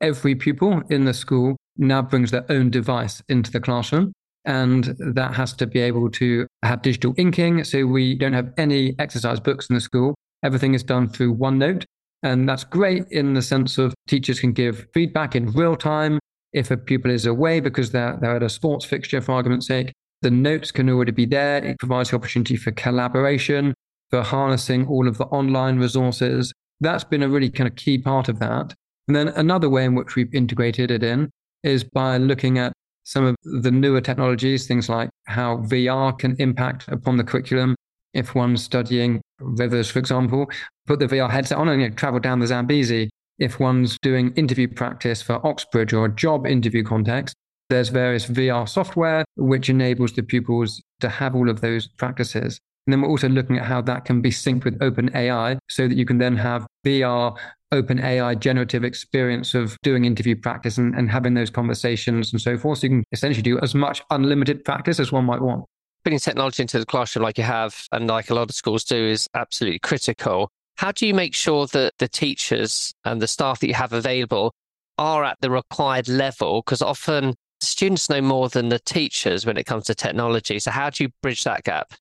every 0.00 0.36
pupil 0.36 0.82
in 0.88 1.04
the 1.04 1.12
school 1.12 1.56
now 1.76 2.02
brings 2.02 2.30
their 2.30 2.46
own 2.48 2.70
device 2.70 3.20
into 3.28 3.50
the 3.50 3.60
classroom 3.60 4.12
and 4.44 4.96
that 4.98 5.34
has 5.34 5.52
to 5.54 5.66
be 5.66 5.80
able 5.80 6.10
to 6.10 6.46
have 6.62 6.82
digital 6.82 7.12
inking. 7.18 7.64
So 7.64 7.86
we 7.86 8.14
don't 8.14 8.32
have 8.32 8.52
any 8.56 8.94
exercise 8.98 9.40
books 9.40 9.68
in 9.68 9.74
the 9.74 9.80
school. 9.80 10.14
Everything 10.44 10.74
is 10.74 10.82
done 10.82 11.08
through 11.08 11.36
OneNote. 11.36 11.84
And 12.22 12.48
that's 12.48 12.64
great 12.64 13.04
in 13.10 13.34
the 13.34 13.42
sense 13.42 13.78
of 13.78 13.94
teachers 14.06 14.40
can 14.40 14.52
give 14.52 14.86
feedback 14.92 15.36
in 15.36 15.52
real 15.52 15.76
time. 15.76 16.18
If 16.52 16.70
a 16.70 16.76
pupil 16.76 17.10
is 17.10 17.26
away 17.26 17.60
because 17.60 17.92
they're, 17.92 18.18
they're 18.20 18.36
at 18.36 18.42
a 18.42 18.48
sports 18.48 18.84
fixture, 18.84 19.20
for 19.20 19.32
argument's 19.32 19.66
sake, 19.66 19.92
the 20.22 20.30
notes 20.30 20.72
can 20.72 20.88
already 20.88 21.12
be 21.12 21.26
there. 21.26 21.64
It 21.64 21.78
provides 21.78 22.10
the 22.10 22.16
opportunity 22.16 22.56
for 22.56 22.72
collaboration, 22.72 23.74
for 24.10 24.22
harnessing 24.22 24.86
all 24.86 25.06
of 25.06 25.18
the 25.18 25.26
online 25.26 25.78
resources. 25.78 26.52
That's 26.80 27.04
been 27.04 27.22
a 27.22 27.28
really 27.28 27.50
kind 27.50 27.68
of 27.68 27.76
key 27.76 27.98
part 27.98 28.28
of 28.28 28.38
that. 28.40 28.74
And 29.06 29.16
then 29.16 29.28
another 29.28 29.68
way 29.68 29.84
in 29.84 29.94
which 29.94 30.16
we've 30.16 30.34
integrated 30.34 30.90
it 30.90 31.02
in 31.02 31.30
is 31.62 31.84
by 31.84 32.16
looking 32.18 32.58
at 32.58 32.72
some 33.04 33.24
of 33.24 33.36
the 33.42 33.70
newer 33.70 34.00
technologies, 34.00 34.66
things 34.66 34.88
like 34.88 35.08
how 35.26 35.58
VR 35.58 36.18
can 36.18 36.36
impact 36.38 36.88
upon 36.88 37.16
the 37.16 37.24
curriculum. 37.24 37.74
If 38.12 38.34
one's 38.34 38.62
studying 38.62 39.20
rivers, 39.40 39.90
for 39.90 39.98
example, 39.98 40.50
put 40.86 40.98
the 40.98 41.06
VR 41.06 41.30
headset 41.30 41.58
on 41.58 41.68
and 41.68 41.80
you 41.80 41.88
know, 41.88 41.94
travel 41.94 42.20
down 42.20 42.40
the 42.40 42.46
Zambezi. 42.46 43.10
If 43.38 43.60
one's 43.60 43.96
doing 44.02 44.32
interview 44.34 44.68
practice 44.68 45.22
for 45.22 45.44
Oxbridge 45.46 45.92
or 45.92 46.06
a 46.06 46.14
job 46.14 46.46
interview 46.46 46.82
context, 46.82 47.34
there's 47.70 47.90
various 47.90 48.26
VR 48.26 48.68
software 48.68 49.24
which 49.36 49.68
enables 49.68 50.12
the 50.12 50.22
pupils 50.22 50.82
to 51.00 51.08
have 51.08 51.34
all 51.34 51.48
of 51.48 51.60
those 51.60 51.86
practices. 51.86 52.58
And 52.86 52.92
then 52.92 53.02
we're 53.02 53.10
also 53.10 53.28
looking 53.28 53.58
at 53.58 53.66
how 53.66 53.82
that 53.82 54.06
can 54.06 54.22
be 54.22 54.30
synced 54.30 54.64
with 54.64 54.78
OpenAI 54.78 55.58
so 55.68 55.86
that 55.86 55.96
you 55.96 56.06
can 56.06 56.16
then 56.16 56.36
have 56.36 56.66
VR 56.86 57.36
open 57.70 58.00
AI 58.00 58.34
generative 58.34 58.82
experience 58.82 59.54
of 59.54 59.76
doing 59.82 60.06
interview 60.06 60.34
practice 60.34 60.78
and, 60.78 60.94
and 60.94 61.10
having 61.10 61.34
those 61.34 61.50
conversations 61.50 62.32
and 62.32 62.40
so 62.40 62.56
forth. 62.56 62.78
So 62.78 62.86
you 62.86 62.90
can 62.90 63.04
essentially 63.12 63.42
do 63.42 63.58
as 63.60 63.74
much 63.74 64.02
unlimited 64.10 64.64
practice 64.64 64.98
as 64.98 65.12
one 65.12 65.26
might 65.26 65.42
want. 65.42 65.66
Bringing 66.08 66.20
technology 66.20 66.62
into 66.62 66.78
the 66.78 66.86
classroom 66.86 67.22
like 67.22 67.36
you 67.36 67.44
have 67.44 67.86
and 67.92 68.06
like 68.06 68.30
a 68.30 68.34
lot 68.34 68.48
of 68.48 68.56
schools 68.56 68.82
do 68.82 68.96
is 68.96 69.28
absolutely 69.34 69.78
critical. 69.78 70.50
How 70.78 70.90
do 70.90 71.06
you 71.06 71.12
make 71.12 71.34
sure 71.34 71.66
that 71.66 71.92
the 71.98 72.08
teachers 72.08 72.94
and 73.04 73.20
the 73.20 73.26
staff 73.26 73.60
that 73.60 73.66
you 73.66 73.74
have 73.74 73.92
available 73.92 74.54
are 74.96 75.22
at 75.22 75.36
the 75.42 75.50
required 75.50 76.08
level? 76.08 76.62
Because 76.62 76.80
often 76.80 77.34
students 77.60 78.08
know 78.08 78.22
more 78.22 78.48
than 78.48 78.70
the 78.70 78.78
teachers 78.78 79.44
when 79.44 79.58
it 79.58 79.66
comes 79.66 79.84
to 79.84 79.94
technology. 79.94 80.58
So 80.58 80.70
how 80.70 80.88
do 80.88 81.04
you 81.04 81.10
bridge 81.22 81.44
that 81.44 81.64
gap? 81.64 81.92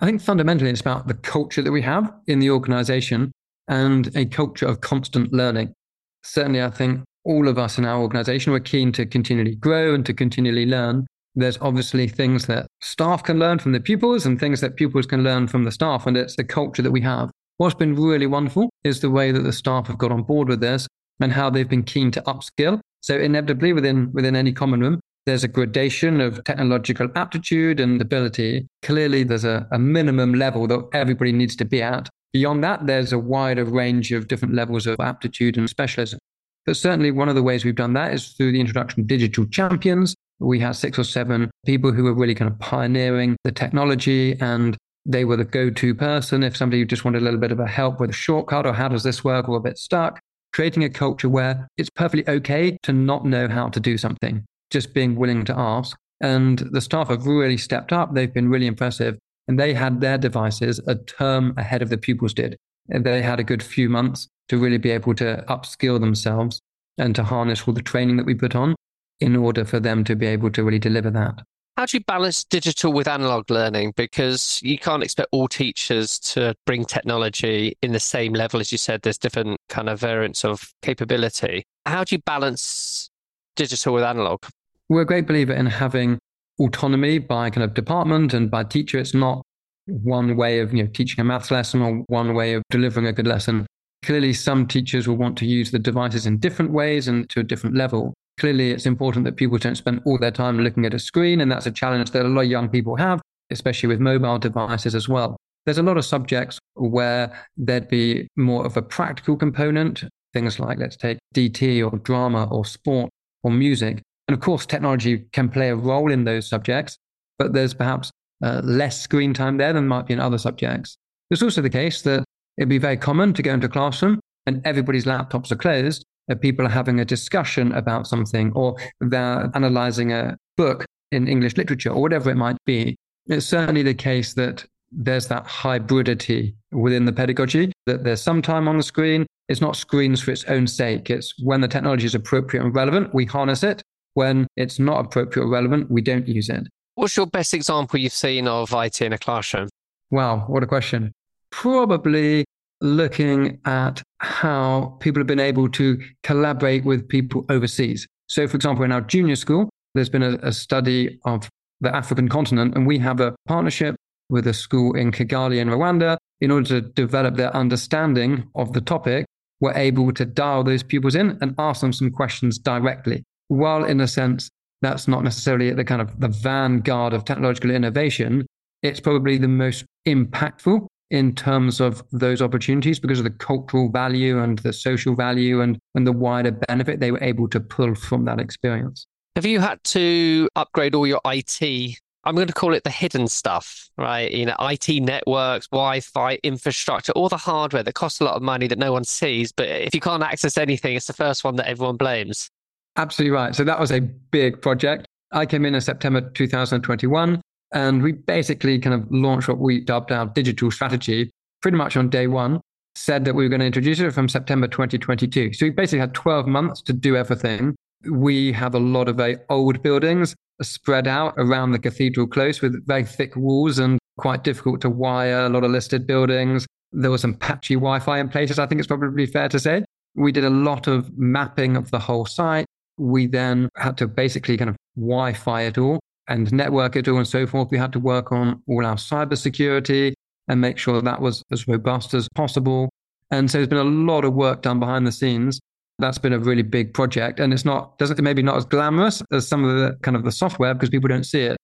I 0.00 0.06
think 0.06 0.22
fundamentally 0.22 0.70
it's 0.70 0.80
about 0.80 1.06
the 1.06 1.12
culture 1.12 1.60
that 1.60 1.72
we 1.72 1.82
have 1.82 2.10
in 2.26 2.38
the 2.38 2.48
organization 2.48 3.32
and 3.68 4.16
a 4.16 4.24
culture 4.24 4.64
of 4.64 4.80
constant 4.80 5.30
learning. 5.30 5.74
Certainly, 6.22 6.62
I 6.62 6.70
think 6.70 7.02
all 7.26 7.48
of 7.48 7.58
us 7.58 7.76
in 7.76 7.84
our 7.84 8.00
organization, 8.00 8.54
we're 8.54 8.60
keen 8.60 8.92
to 8.92 9.04
continually 9.04 9.56
grow 9.56 9.94
and 9.94 10.06
to 10.06 10.14
continually 10.14 10.64
learn. 10.64 11.06
There's 11.34 11.58
obviously 11.60 12.08
things 12.08 12.46
that 12.46 12.66
staff 12.80 13.22
can 13.22 13.38
learn 13.38 13.58
from 13.58 13.72
the 13.72 13.80
pupils 13.80 14.26
and 14.26 14.38
things 14.38 14.60
that 14.60 14.76
pupils 14.76 15.06
can 15.06 15.22
learn 15.22 15.46
from 15.46 15.64
the 15.64 15.72
staff, 15.72 16.06
and 16.06 16.16
it's 16.16 16.36
the 16.36 16.44
culture 16.44 16.82
that 16.82 16.90
we 16.90 17.00
have. 17.02 17.30
What's 17.58 17.74
been 17.74 17.94
really 17.94 18.26
wonderful 18.26 18.70
is 18.84 19.00
the 19.00 19.10
way 19.10 19.32
that 19.32 19.42
the 19.42 19.52
staff 19.52 19.86
have 19.86 19.98
got 19.98 20.12
on 20.12 20.22
board 20.22 20.48
with 20.48 20.60
this 20.60 20.88
and 21.20 21.32
how 21.32 21.50
they've 21.50 21.68
been 21.68 21.82
keen 21.82 22.10
to 22.12 22.22
upskill. 22.22 22.80
So 23.02 23.18
inevitably 23.18 23.72
within 23.72 24.10
within 24.12 24.34
any 24.34 24.52
common 24.52 24.80
room, 24.80 25.00
there's 25.26 25.44
a 25.44 25.48
gradation 25.48 26.20
of 26.20 26.42
technological 26.44 27.08
aptitude 27.14 27.78
and 27.78 28.00
ability. 28.00 28.66
Clearly, 28.82 29.22
there's 29.22 29.44
a, 29.44 29.68
a 29.70 29.78
minimum 29.78 30.34
level 30.34 30.66
that 30.66 30.88
everybody 30.92 31.32
needs 31.32 31.54
to 31.56 31.64
be 31.64 31.82
at. 31.82 32.08
Beyond 32.32 32.64
that, 32.64 32.86
there's 32.86 33.12
a 33.12 33.18
wider 33.18 33.64
range 33.64 34.12
of 34.12 34.28
different 34.28 34.54
levels 34.54 34.86
of 34.86 34.98
aptitude 34.98 35.56
and 35.56 35.68
specialism. 35.68 36.18
But 36.66 36.76
certainly, 36.76 37.10
one 37.10 37.28
of 37.28 37.34
the 37.34 37.42
ways 37.42 37.64
we've 37.64 37.74
done 37.74 37.92
that 37.94 38.12
is 38.12 38.28
through 38.28 38.52
the 38.52 38.60
introduction 38.60 39.02
of 39.02 39.06
digital 39.06 39.46
champions. 39.46 40.14
We 40.40 40.58
had 40.58 40.72
six 40.72 40.98
or 40.98 41.04
seven 41.04 41.50
people 41.66 41.92
who 41.92 42.04
were 42.04 42.14
really 42.14 42.34
kind 42.34 42.50
of 42.50 42.58
pioneering 42.58 43.36
the 43.44 43.52
technology 43.52 44.36
and 44.40 44.76
they 45.06 45.24
were 45.24 45.36
the 45.36 45.44
go 45.44 45.70
to 45.70 45.94
person 45.94 46.42
if 46.42 46.56
somebody 46.56 46.84
just 46.84 47.04
wanted 47.04 47.22
a 47.22 47.24
little 47.24 47.40
bit 47.40 47.52
of 47.52 47.60
a 47.60 47.66
help 47.66 48.00
with 48.00 48.10
a 48.10 48.14
shortcut 48.14 48.66
or 48.66 48.72
how 48.72 48.88
does 48.88 49.02
this 49.02 49.22
work 49.22 49.48
or 49.48 49.56
a 49.56 49.60
bit 49.60 49.78
stuck. 49.78 50.18
Creating 50.52 50.82
a 50.82 50.90
culture 50.90 51.28
where 51.28 51.68
it's 51.76 51.90
perfectly 51.90 52.26
okay 52.32 52.76
to 52.82 52.92
not 52.92 53.24
know 53.24 53.48
how 53.48 53.68
to 53.68 53.78
do 53.78 53.96
something, 53.96 54.44
just 54.70 54.94
being 54.94 55.14
willing 55.14 55.44
to 55.44 55.56
ask. 55.56 55.96
And 56.20 56.58
the 56.58 56.80
staff 56.80 57.08
have 57.08 57.26
really 57.26 57.56
stepped 57.56 57.92
up. 57.92 58.14
They've 58.14 58.32
been 58.32 58.48
really 58.48 58.66
impressive 58.66 59.18
and 59.46 59.58
they 59.58 59.74
had 59.74 60.00
their 60.00 60.18
devices 60.18 60.80
a 60.86 60.96
term 60.96 61.54
ahead 61.56 61.82
of 61.82 61.88
the 61.88 61.98
pupils 61.98 62.34
did. 62.34 62.56
And 62.88 63.04
they 63.04 63.22
had 63.22 63.40
a 63.40 63.44
good 63.44 63.62
few 63.62 63.88
months 63.88 64.26
to 64.48 64.58
really 64.58 64.78
be 64.78 64.90
able 64.90 65.14
to 65.14 65.44
upskill 65.48 66.00
themselves 66.00 66.60
and 66.98 67.14
to 67.14 67.22
harness 67.22 67.66
all 67.66 67.74
the 67.74 67.82
training 67.82 68.16
that 68.16 68.26
we 68.26 68.34
put 68.34 68.56
on 68.56 68.74
in 69.20 69.36
order 69.36 69.64
for 69.64 69.80
them 69.80 70.04
to 70.04 70.16
be 70.16 70.26
able 70.26 70.50
to 70.50 70.64
really 70.64 70.78
deliver 70.78 71.10
that. 71.10 71.42
How 71.76 71.86
do 71.86 71.96
you 71.96 72.04
balance 72.04 72.44
digital 72.44 72.92
with 72.92 73.08
analog 73.08 73.50
learning? 73.50 73.94
Because 73.96 74.60
you 74.62 74.78
can't 74.78 75.02
expect 75.02 75.28
all 75.32 75.48
teachers 75.48 76.18
to 76.18 76.54
bring 76.66 76.84
technology 76.84 77.76
in 77.82 77.92
the 77.92 78.00
same 78.00 78.34
level. 78.34 78.60
As 78.60 78.70
you 78.70 78.76
said, 78.76 79.00
there's 79.02 79.16
different 79.16 79.58
kind 79.68 79.88
of 79.88 79.98
variants 79.98 80.44
of 80.44 80.72
capability. 80.82 81.64
How 81.86 82.04
do 82.04 82.16
you 82.16 82.22
balance 82.26 83.08
digital 83.56 83.94
with 83.94 84.04
analog? 84.04 84.44
We're 84.90 85.02
a 85.02 85.06
great 85.06 85.26
believer 85.26 85.54
in 85.54 85.66
having 85.66 86.18
autonomy 86.58 87.18
by 87.18 87.48
kind 87.48 87.64
of 87.64 87.74
department 87.74 88.34
and 88.34 88.50
by 88.50 88.64
teacher. 88.64 88.98
It's 88.98 89.14
not 89.14 89.42
one 89.86 90.36
way 90.36 90.60
of 90.60 90.74
you 90.74 90.82
know 90.82 90.90
teaching 90.92 91.20
a 91.20 91.24
maths 91.24 91.50
lesson 91.50 91.80
or 91.80 92.04
one 92.08 92.34
way 92.34 92.54
of 92.54 92.62
delivering 92.70 93.06
a 93.06 93.12
good 93.12 93.26
lesson. 93.26 93.66
Clearly, 94.04 94.32
some 94.32 94.66
teachers 94.66 95.08
will 95.08 95.16
want 95.16 95.36
to 95.38 95.46
use 95.46 95.70
the 95.70 95.78
devices 95.78 96.26
in 96.26 96.38
different 96.38 96.72
ways 96.72 97.08
and 97.08 97.28
to 97.30 97.40
a 97.40 97.42
different 97.42 97.76
level. 97.76 98.14
Clearly, 98.40 98.70
it's 98.70 98.86
important 98.86 99.26
that 99.26 99.36
people 99.36 99.58
don't 99.58 99.74
spend 99.74 100.00
all 100.06 100.16
their 100.16 100.30
time 100.30 100.58
looking 100.60 100.86
at 100.86 100.94
a 100.94 100.98
screen, 100.98 101.42
and 101.42 101.52
that's 101.52 101.66
a 101.66 101.70
challenge 101.70 102.10
that 102.12 102.24
a 102.24 102.28
lot 102.28 102.40
of 102.40 102.46
young 102.46 102.70
people 102.70 102.96
have, 102.96 103.20
especially 103.50 103.88
with 103.88 104.00
mobile 104.00 104.38
devices 104.38 104.94
as 104.94 105.10
well. 105.10 105.36
There's 105.66 105.76
a 105.76 105.82
lot 105.82 105.98
of 105.98 106.06
subjects 106.06 106.58
where 106.72 107.38
there'd 107.58 107.88
be 107.88 108.28
more 108.36 108.64
of 108.64 108.78
a 108.78 108.82
practical 108.82 109.36
component, 109.36 110.04
things 110.32 110.58
like, 110.58 110.78
let's 110.78 110.96
take 110.96 111.18
DT 111.34 111.84
or 111.84 111.98
drama 111.98 112.48
or 112.50 112.64
sport 112.64 113.10
or 113.42 113.50
music. 113.50 114.00
And 114.26 114.34
of 114.34 114.40
course, 114.40 114.64
technology 114.64 115.26
can 115.34 115.50
play 115.50 115.68
a 115.68 115.76
role 115.76 116.10
in 116.10 116.24
those 116.24 116.48
subjects, 116.48 116.96
but 117.38 117.52
there's 117.52 117.74
perhaps 117.74 118.10
uh, 118.42 118.62
less 118.64 119.02
screen 119.02 119.34
time 119.34 119.58
there 119.58 119.74
than 119.74 119.86
might 119.86 120.06
be 120.06 120.14
in 120.14 120.20
other 120.20 120.38
subjects. 120.38 120.96
It's 121.30 121.42
also 121.42 121.60
the 121.60 121.68
case 121.68 122.00
that 122.02 122.24
it'd 122.56 122.70
be 122.70 122.78
very 122.78 122.96
common 122.96 123.34
to 123.34 123.42
go 123.42 123.52
into 123.52 123.66
a 123.66 123.70
classroom 123.70 124.18
and 124.46 124.62
everybody's 124.64 125.04
laptops 125.04 125.52
are 125.52 125.56
closed 125.56 126.06
people 126.36 126.66
are 126.66 126.70
having 126.70 127.00
a 127.00 127.04
discussion 127.04 127.72
about 127.72 128.06
something 128.06 128.52
or 128.52 128.76
they're 129.00 129.50
analyzing 129.54 130.12
a 130.12 130.36
book 130.56 130.84
in 131.12 131.28
English 131.28 131.56
literature 131.56 131.90
or 131.90 132.00
whatever 132.00 132.30
it 132.30 132.36
might 132.36 132.56
be. 132.64 132.96
It's 133.26 133.46
certainly 133.46 133.82
the 133.82 133.94
case 133.94 134.34
that 134.34 134.64
there's 134.92 135.28
that 135.28 135.46
hybridity 135.46 136.54
within 136.72 137.04
the 137.04 137.12
pedagogy 137.12 137.72
that 137.86 138.04
there's 138.04 138.22
some 138.22 138.42
time 138.42 138.68
on 138.68 138.76
the 138.76 138.82
screen. 138.82 139.26
It's 139.48 139.60
not 139.60 139.76
screens 139.76 140.20
for 140.20 140.30
its 140.30 140.44
own 140.44 140.66
sake. 140.66 141.10
It's 141.10 141.34
when 141.42 141.60
the 141.60 141.68
technology 141.68 142.06
is 142.06 142.14
appropriate 142.14 142.64
and 142.64 142.74
relevant, 142.74 143.14
we 143.14 143.24
harness 143.24 143.62
it. 143.62 143.82
When 144.14 144.46
it's 144.56 144.78
not 144.78 145.04
appropriate 145.04 145.44
or 145.44 145.48
relevant, 145.48 145.90
we 145.90 146.02
don't 146.02 146.26
use 146.26 146.48
it. 146.48 146.66
What's 146.96 147.16
your 147.16 147.26
best 147.26 147.54
example 147.54 147.98
you've 147.98 148.12
seen 148.12 148.48
of 148.48 148.72
IT 148.72 149.00
in 149.00 149.12
a 149.12 149.18
classroom? 149.18 149.68
Wow, 150.10 150.44
what 150.48 150.62
a 150.62 150.66
question. 150.66 151.12
Probably 151.50 152.44
looking 152.80 153.58
at 153.64 154.02
how 154.18 154.96
people 155.00 155.20
have 155.20 155.26
been 155.26 155.40
able 155.40 155.68
to 155.68 155.98
collaborate 156.22 156.84
with 156.84 157.08
people 157.08 157.44
overseas. 157.48 158.06
So, 158.28 158.46
for 158.46 158.56
example, 158.56 158.84
in 158.84 158.92
our 158.92 159.00
junior 159.00 159.36
school, 159.36 159.68
there's 159.94 160.08
been 160.08 160.22
a, 160.22 160.38
a 160.42 160.52
study 160.52 161.18
of 161.24 161.48
the 161.80 161.94
African 161.94 162.28
continent, 162.28 162.74
and 162.74 162.86
we 162.86 162.98
have 162.98 163.20
a 163.20 163.34
partnership 163.46 163.96
with 164.28 164.46
a 164.46 164.54
school 164.54 164.94
in 164.94 165.10
Kigali 165.10 165.58
in 165.58 165.68
Rwanda 165.68 166.16
in 166.40 166.50
order 166.50 166.80
to 166.80 166.88
develop 166.92 167.36
their 167.36 167.54
understanding 167.54 168.48
of 168.54 168.72
the 168.72 168.80
topic. 168.80 169.26
We're 169.60 169.74
able 169.74 170.12
to 170.12 170.24
dial 170.24 170.64
those 170.64 170.82
pupils 170.82 171.14
in 171.14 171.36
and 171.42 171.54
ask 171.58 171.80
them 171.80 171.92
some 171.92 172.10
questions 172.10 172.58
directly. 172.58 173.24
While, 173.48 173.84
in 173.84 174.00
a 174.00 174.06
sense, 174.06 174.48
that's 174.80 175.08
not 175.08 175.24
necessarily 175.24 175.70
the 175.72 175.84
kind 175.84 176.00
of 176.00 176.18
the 176.20 176.28
vanguard 176.28 177.12
of 177.12 177.24
technological 177.24 177.70
innovation, 177.70 178.46
it's 178.82 179.00
probably 179.00 179.36
the 179.36 179.48
most 179.48 179.84
impactful 180.06 180.86
in 181.10 181.34
terms 181.34 181.80
of 181.80 182.02
those 182.12 182.40
opportunities 182.40 183.00
because 183.00 183.18
of 183.18 183.24
the 183.24 183.30
cultural 183.30 183.90
value 183.90 184.40
and 184.40 184.58
the 184.60 184.72
social 184.72 185.14
value 185.14 185.60
and, 185.60 185.78
and 185.94 186.06
the 186.06 186.12
wider 186.12 186.52
benefit 186.52 187.00
they 187.00 187.10
were 187.10 187.22
able 187.22 187.48
to 187.48 187.60
pull 187.60 187.94
from 187.94 188.24
that 188.24 188.38
experience. 188.38 189.06
Have 189.36 189.46
you 189.46 189.60
had 189.60 189.82
to 189.84 190.48
upgrade 190.56 190.94
all 190.94 191.06
your 191.06 191.20
IT? 191.24 191.98
I'm 192.24 192.34
going 192.34 192.48
to 192.48 192.52
call 192.52 192.74
it 192.74 192.84
the 192.84 192.90
hidden 192.90 193.28
stuff, 193.28 193.88
right? 193.96 194.30
You 194.30 194.46
know, 194.46 194.56
IT 194.60 194.88
networks, 195.02 195.68
Wi 195.68 196.00
Fi, 196.00 196.38
infrastructure, 196.42 197.12
all 197.12 197.28
the 197.28 197.36
hardware 197.36 197.82
that 197.82 197.94
costs 197.94 198.20
a 198.20 198.24
lot 198.24 198.34
of 198.34 198.42
money 198.42 198.66
that 198.66 198.78
no 198.78 198.92
one 198.92 199.04
sees. 199.04 199.52
But 199.52 199.68
if 199.68 199.94
you 199.94 200.00
can't 200.00 200.22
access 200.22 200.58
anything, 200.58 200.96
it's 200.96 201.06
the 201.06 201.12
first 201.12 201.44
one 201.44 201.56
that 201.56 201.66
everyone 201.66 201.96
blames. 201.96 202.50
Absolutely 202.96 203.34
right. 203.34 203.54
So 203.54 203.64
that 203.64 203.80
was 203.80 203.90
a 203.90 204.00
big 204.00 204.60
project. 204.60 205.06
I 205.32 205.46
came 205.46 205.64
in 205.64 205.74
in 205.74 205.80
September 205.80 206.20
2021, 206.20 207.40
and 207.72 208.02
we 208.02 208.12
basically 208.12 208.78
kind 208.78 208.94
of 208.94 209.10
launched 209.10 209.48
what 209.48 209.58
we 209.58 209.80
dubbed 209.80 210.12
our 210.12 210.26
digital 210.26 210.70
strategy 210.70 211.30
pretty 211.62 211.76
much 211.76 211.96
on 211.96 212.08
day 212.08 212.26
one. 212.26 212.60
Said 212.96 213.24
that 213.24 213.34
we 213.34 213.44
were 213.44 213.48
going 213.48 213.60
to 213.60 213.66
introduce 213.66 214.00
it 214.00 214.12
from 214.12 214.28
September 214.28 214.66
2022. 214.66 215.52
So 215.52 215.66
we 215.66 215.70
basically 215.70 216.00
had 216.00 216.12
12 216.12 216.46
months 216.46 216.82
to 216.82 216.92
do 216.92 217.16
everything. 217.16 217.76
We 218.10 218.52
have 218.52 218.74
a 218.74 218.80
lot 218.80 219.08
of 219.08 219.16
very 219.16 219.36
old 219.48 219.82
buildings 219.82 220.34
spread 220.62 221.06
out 221.06 221.34
around 221.36 221.70
the 221.70 221.78
cathedral 221.78 222.26
close 222.26 222.60
with 222.60 222.86
very 222.86 223.04
thick 223.04 223.36
walls 223.36 223.78
and 223.78 223.98
quite 224.18 224.44
difficult 224.44 224.80
to 224.82 224.90
wire, 224.90 225.46
a 225.46 225.48
lot 225.48 225.64
of 225.64 225.70
listed 225.70 226.06
buildings. 226.06 226.66
There 226.92 227.10
was 227.10 227.20
some 227.20 227.34
patchy 227.34 227.74
Wi 227.74 228.00
Fi 228.00 228.18
in 228.18 228.28
places, 228.28 228.58
I 228.58 228.66
think 228.66 228.80
it's 228.80 228.88
probably 228.88 229.26
fair 229.26 229.48
to 229.48 229.58
say. 229.58 229.84
We 230.16 230.32
did 230.32 230.44
a 230.44 230.50
lot 230.50 230.88
of 230.88 231.16
mapping 231.16 231.76
of 231.76 231.90
the 231.92 232.00
whole 232.00 232.26
site, 232.26 232.66
we 232.98 233.26
then 233.26 233.68
had 233.76 233.96
to 233.98 234.06
basically 234.06 234.56
kind 234.56 234.70
of 234.70 234.76
Wi 234.96 235.32
Fi 235.32 235.62
it 235.62 235.78
all 235.78 236.00
and 236.28 236.52
network 236.52 236.96
it 236.96 237.08
all 237.08 237.18
and 237.18 237.26
so 237.26 237.46
forth. 237.46 237.68
We 237.70 237.78
had 237.78 237.92
to 237.92 237.98
work 237.98 238.32
on 238.32 238.62
all 238.68 238.86
our 238.86 238.96
cybersecurity 238.96 240.12
and 240.48 240.60
make 240.60 240.78
sure 240.78 240.94
that, 240.94 241.04
that 241.04 241.20
was 241.20 241.42
as 241.52 241.66
robust 241.68 242.14
as 242.14 242.28
possible. 242.34 242.90
And 243.30 243.50
so 243.50 243.58
there's 243.58 243.68
been 243.68 243.78
a 243.78 243.84
lot 243.84 244.24
of 244.24 244.34
work 244.34 244.62
done 244.62 244.80
behind 244.80 245.06
the 245.06 245.12
scenes. 245.12 245.60
That's 245.98 246.18
been 246.18 246.32
a 246.32 246.38
really 246.38 246.62
big 246.62 246.94
project. 246.94 247.40
And 247.40 247.52
it's 247.52 247.64
not, 247.64 247.98
doesn't 247.98 248.20
maybe 248.22 248.42
not 248.42 248.56
as 248.56 248.64
glamorous 248.64 249.22
as 249.32 249.46
some 249.46 249.64
of 249.64 249.76
the 249.76 249.96
kind 250.02 250.16
of 250.16 250.24
the 250.24 250.32
software 250.32 250.74
because 250.74 250.90
people 250.90 251.08
don't 251.08 251.24
see 251.24 251.42
it. 251.42 251.56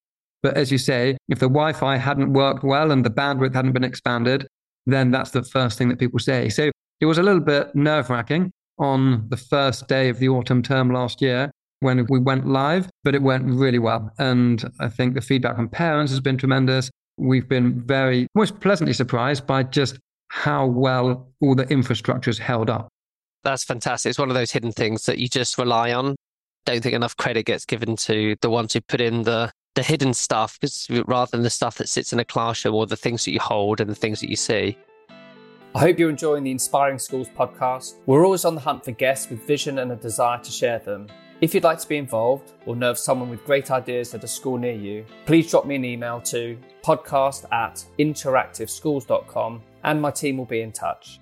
But 0.42 0.56
as 0.56 0.70
you 0.70 0.78
say, 0.78 1.16
if 1.28 1.38
the 1.38 1.48
Wi 1.48 1.72
Fi 1.72 1.96
hadn't 1.96 2.32
worked 2.32 2.62
well 2.62 2.92
and 2.92 3.04
the 3.04 3.10
bandwidth 3.10 3.54
hadn't 3.54 3.72
been 3.72 3.84
expanded, 3.84 4.46
then 4.86 5.10
that's 5.10 5.30
the 5.30 5.42
first 5.42 5.78
thing 5.78 5.88
that 5.88 5.98
people 5.98 6.18
say. 6.20 6.48
So 6.48 6.70
it 7.00 7.06
was 7.06 7.18
a 7.18 7.22
little 7.22 7.40
bit 7.40 7.75
nerve 7.75 8.10
wracking 8.10 8.52
on 8.78 9.28
the 9.28 9.36
first 9.36 9.88
day 9.88 10.08
of 10.08 10.18
the 10.18 10.28
autumn 10.28 10.62
term 10.62 10.92
last 10.92 11.20
year 11.20 11.50
when 11.80 12.06
we 12.09 12.18
went 12.18 12.47
live, 12.47 12.88
but 13.04 13.14
it 13.14 13.23
went 13.23 13.45
really 13.45 13.78
well. 13.78 14.11
And 14.18 14.64
I 14.80 14.88
think 14.88 15.14
the 15.14 15.21
feedback 15.21 15.56
from 15.56 15.68
parents 15.68 16.12
has 16.12 16.21
been 16.21 16.37
tremendous. 16.37 16.90
We've 17.18 17.49
been 17.49 17.80
very, 17.80 18.26
most 18.35 18.61
pleasantly 18.61 18.92
surprised 18.92 19.47
by 19.47 19.62
just 19.64 19.99
how 20.28 20.66
well 20.66 21.28
all 21.40 21.54
the 21.54 21.68
infrastructure 21.68 22.30
is 22.30 22.38
held 22.38 22.71
up. 22.71 22.88
That's 23.45 23.64
fantastic. 23.64 24.11
It's 24.11 24.18
one 24.18 24.28
of 24.28 24.35
those 24.35 24.50
hidden 24.50 24.73
things 24.73 25.06
that 25.06 25.18
you 25.18 25.28
just 25.28 25.56
rely 25.59 25.92
on. 25.92 26.16
Don't 26.64 26.83
think 26.83 26.95
enough 26.95 27.16
credit 27.16 27.45
gets 27.45 27.64
given 27.64 27.95
to 27.97 28.37
the 28.40 28.50
ones 28.50 28.73
who 28.73 28.80
put 28.80 29.00
in 29.00 29.23
the 29.23 29.52
the 29.76 29.83
hidden 29.83 30.14
stuff 30.14 30.59
rather 31.06 31.30
than 31.30 31.42
the 31.42 31.50
stuff 31.50 31.76
that 31.76 31.88
sits 31.88 32.11
in 32.11 32.18
a 32.18 32.25
classroom 32.25 32.75
or 32.75 32.87
the 32.87 32.97
things 32.97 33.26
that 33.26 33.33
you 33.33 33.38
hold 33.38 33.78
and 33.78 33.90
the 33.90 33.95
things 33.95 34.21
that 34.21 34.30
you 34.30 34.37
see. 34.37 34.76
I 35.75 35.80
hope 35.80 35.99
you're 35.99 36.09
enjoying 36.09 36.45
the 36.45 36.50
Inspiring 36.50 36.99
Schools 36.99 37.28
podcast. 37.28 37.97
We're 38.06 38.25
always 38.25 38.47
on 38.47 38.54
the 38.54 38.62
hunt 38.62 38.87
for 38.87 38.92
guests 38.92 39.28
with 39.28 39.47
vision 39.47 39.78
and 39.78 39.92
a 39.92 39.97
desire 39.97 40.38
to 40.38 40.50
share 40.50 40.78
them. 40.78 41.09
If 41.46 41.54
you'd 41.54 41.62
like 41.62 41.78
to 41.78 41.88
be 41.88 41.96
involved 41.96 42.54
or 42.66 42.74
know 42.74 42.90
of 42.90 42.98
someone 42.98 43.30
with 43.30 43.44
great 43.44 43.70
ideas 43.70 44.12
at 44.14 44.24
a 44.24 44.26
school 44.26 44.58
near 44.58 44.72
you, 44.72 45.06
please 45.26 45.48
drop 45.48 45.64
me 45.64 45.76
an 45.76 45.84
email 45.84 46.20
to 46.22 46.58
podcast 46.82 47.44
at 47.52 47.84
interactiveschools.com 48.00 49.62
and 49.84 50.02
my 50.02 50.10
team 50.10 50.38
will 50.38 50.44
be 50.44 50.62
in 50.62 50.72
touch. 50.72 51.20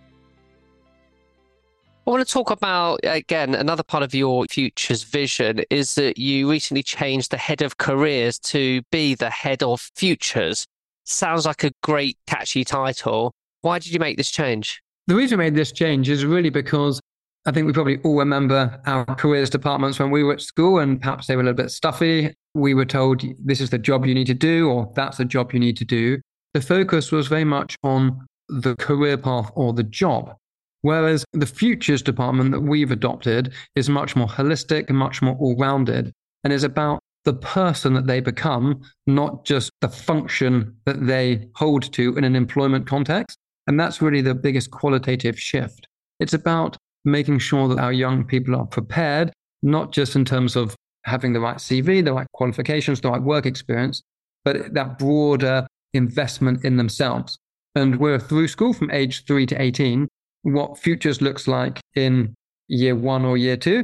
I 2.07 2.11
want 2.11 2.27
to 2.27 2.33
talk 2.33 2.51
about, 2.51 3.01
again, 3.03 3.55
another 3.55 3.83
part 3.83 4.03
of 4.03 4.15
your 4.15 4.47
future's 4.47 5.03
vision 5.03 5.61
is 5.69 5.95
that 5.97 6.17
you 6.17 6.51
recently 6.51 6.83
changed 6.83 7.31
the 7.31 7.37
head 7.37 7.61
of 7.61 7.77
careers 7.77 8.39
to 8.39 8.81
be 8.91 9.15
the 9.15 9.29
head 9.29 9.63
of 9.63 9.91
futures. 9.95 10.65
Sounds 11.05 11.45
like 11.45 11.65
a 11.65 11.73
great, 11.83 12.17
catchy 12.27 12.65
title. 12.65 13.35
Why 13.61 13.79
did 13.79 13.93
you 13.93 13.99
make 13.99 14.17
this 14.17 14.31
change? 14.31 14.81
The 15.07 15.17
reason 15.17 15.37
we 15.37 15.45
made 15.45 15.55
this 15.55 15.71
change 15.71 16.09
is 16.09 16.25
really 16.25 16.49
because 16.49 16.99
I 17.47 17.53
think 17.53 17.67
we 17.67 17.75
probably 17.75 17.99
all 18.05 18.19
remember 18.19 18.81
our 18.87 19.05
careers 19.17 19.51
departments 19.51 19.99
when 19.99 20.11
we 20.11 20.23
were 20.23 20.33
at 20.33 20.41
school, 20.41 20.79
and 20.79 21.01
perhaps 21.01 21.27
they 21.27 21.37
were 21.37 21.43
a 21.43 21.45
little 21.45 21.63
bit 21.63 21.71
stuffy. 21.71 22.33
We 22.55 22.73
were 22.73 22.87
told 22.87 23.23
this 23.45 23.61
is 23.61 23.69
the 23.71 23.79
job 23.79 24.07
you 24.07 24.15
need 24.15 24.27
to 24.29 24.35
do, 24.35 24.71
or 24.71 24.91
that's 24.97 25.19
the 25.19 25.27
job 25.27 25.53
you 25.53 25.61
need 25.61 25.77
to 25.77 25.85
do. 25.85 26.21
The 26.55 26.63
focus 26.63 27.13
was 27.13 27.27
very 27.27 27.45
much 27.45 27.77
on 27.83 28.27
the 28.49 28.77
career 28.77 29.19
path 29.19 29.51
or 29.55 29.73
the 29.75 29.83
job. 29.83 30.35
Whereas 30.83 31.25
the 31.33 31.47
futures 31.47 32.03
department 32.03 32.53
that 32.53 32.61
we've 32.61 32.91
adopted 32.91 33.53
is 33.75 33.89
much 33.89 34.17
more 34.17 34.29
holistic 34.29 34.89
and 34.89 34.99
much 34.99 35.23
more 35.23 35.35
all 35.37 35.57
rounded 35.57 36.13
and 36.45 36.53
is 36.53 36.63
about 36.63 37.01
the 37.25 37.33
person 37.33 37.95
that 37.95 38.07
they 38.07 38.21
become, 38.21 38.83
not 39.07 39.45
just 39.45 39.71
the 39.81 39.89
function 39.89 40.77
that 40.85 41.07
they 41.07 41.49
hold 41.55 41.91
to 41.95 42.17
in 42.17 42.25
an 42.25 42.37
employment 42.37 42.87
context. 42.87 43.39
And 43.67 43.81
that's 43.81 44.03
really 44.03 44.21
the 44.21 44.35
biggest 44.35 44.71
qualitative 44.71 45.41
shift. 45.41 45.87
It's 46.21 46.35
about 46.35 46.77
making 47.05 47.39
sure 47.39 47.69
that 47.69 47.79
our 47.79 47.93
young 47.93 48.25
people 48.25 48.57
are 48.57 48.67
prepared, 48.67 49.33
not 49.63 49.93
just 49.93 50.17
in 50.17 50.25
terms 50.25 50.57
of 50.57 50.75
having 51.05 51.33
the 51.33 51.41
right 51.41 51.59
CV, 51.59 52.05
the 52.05 52.13
right 52.13 52.27
qualifications, 52.33 53.01
the 53.01 53.11
right 53.11 53.23
work 53.23 53.47
experience, 53.47 54.03
but 54.45 54.73
that 54.75 54.99
broader 54.99 55.67
investment 55.93 56.65
in 56.65 56.77
themselves. 56.77 57.37
And 57.75 57.99
we're 57.99 58.19
through 58.19 58.49
school 58.49 58.73
from 58.73 58.91
age 58.91 59.25
three 59.27 59.47
to 59.47 59.61
18. 59.61 60.09
What 60.43 60.79
futures 60.79 61.21
looks 61.21 61.49
like 61.49 61.81
in 61.95 62.35
year 62.69 62.95
one 62.95 63.25
or 63.25 63.37
year 63.37 63.57
two 63.57 63.83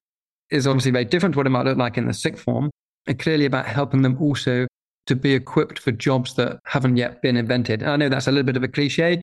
is 0.50 0.66
obviously 0.66 0.90
very 0.90 1.04
different 1.04 1.34
to 1.34 1.38
what 1.38 1.46
it 1.46 1.50
might 1.50 1.64
look 1.64 1.78
like 1.78 1.98
in 1.98 2.06
the 2.06 2.14
sixth 2.14 2.42
form, 2.42 2.70
and 3.06 3.18
clearly 3.18 3.44
about 3.44 3.66
helping 3.66 4.02
them 4.02 4.16
also 4.20 4.66
to 5.06 5.16
be 5.16 5.34
equipped 5.34 5.78
for 5.78 5.92
jobs 5.92 6.34
that 6.34 6.58
haven't 6.66 6.96
yet 6.96 7.22
been 7.22 7.36
invented. 7.36 7.82
And 7.82 7.90
I 7.90 7.96
know 7.96 8.08
that's 8.08 8.26
a 8.26 8.30
little 8.30 8.44
bit 8.44 8.56
of 8.56 8.62
a 8.62 8.68
cliche, 8.68 9.20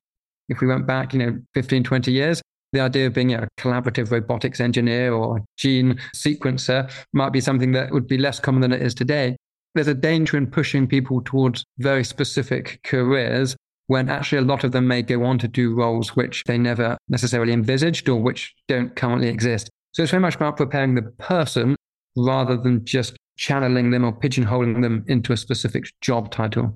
if 0.48 0.60
we 0.60 0.66
went 0.66 0.86
back, 0.86 1.12
you 1.12 1.18
know, 1.18 1.38
15, 1.54 1.84
20 1.84 2.12
years, 2.12 2.42
the 2.72 2.80
idea 2.80 3.06
of 3.06 3.14
being 3.14 3.34
a 3.34 3.48
collaborative 3.58 4.10
robotics 4.10 4.60
engineer 4.60 5.12
or 5.12 5.40
gene 5.56 5.98
sequencer 6.14 6.90
might 7.12 7.32
be 7.32 7.40
something 7.40 7.72
that 7.72 7.90
would 7.92 8.06
be 8.06 8.18
less 8.18 8.40
common 8.40 8.60
than 8.60 8.72
it 8.72 8.82
is 8.82 8.94
today. 8.94 9.36
there's 9.74 9.88
a 9.88 9.94
danger 9.94 10.36
in 10.36 10.46
pushing 10.46 10.86
people 10.86 11.20
towards 11.24 11.64
very 11.78 12.02
specific 12.02 12.80
careers 12.84 13.54
when 13.86 14.08
actually 14.08 14.38
a 14.38 14.42
lot 14.42 14.64
of 14.64 14.72
them 14.72 14.86
may 14.86 15.02
go 15.02 15.24
on 15.24 15.38
to 15.38 15.48
do 15.48 15.74
roles 15.74 16.14
which 16.16 16.42
they 16.44 16.58
never 16.58 16.96
necessarily 17.08 17.52
envisaged 17.52 18.08
or 18.08 18.20
which 18.20 18.54
don't 18.66 18.94
currently 18.96 19.28
exist. 19.28 19.70
So 19.92 20.02
it's 20.02 20.10
very 20.10 20.20
much 20.20 20.36
about 20.36 20.56
preparing 20.56 20.94
the 20.94 21.02
person 21.02 21.74
rather 22.16 22.56
than 22.56 22.84
just 22.84 23.16
channeling 23.36 23.90
them 23.90 24.04
or 24.04 24.12
pigeonholing 24.12 24.82
them 24.82 25.04
into 25.08 25.32
a 25.32 25.36
specific 25.36 25.86
job 26.00 26.30
title. 26.30 26.74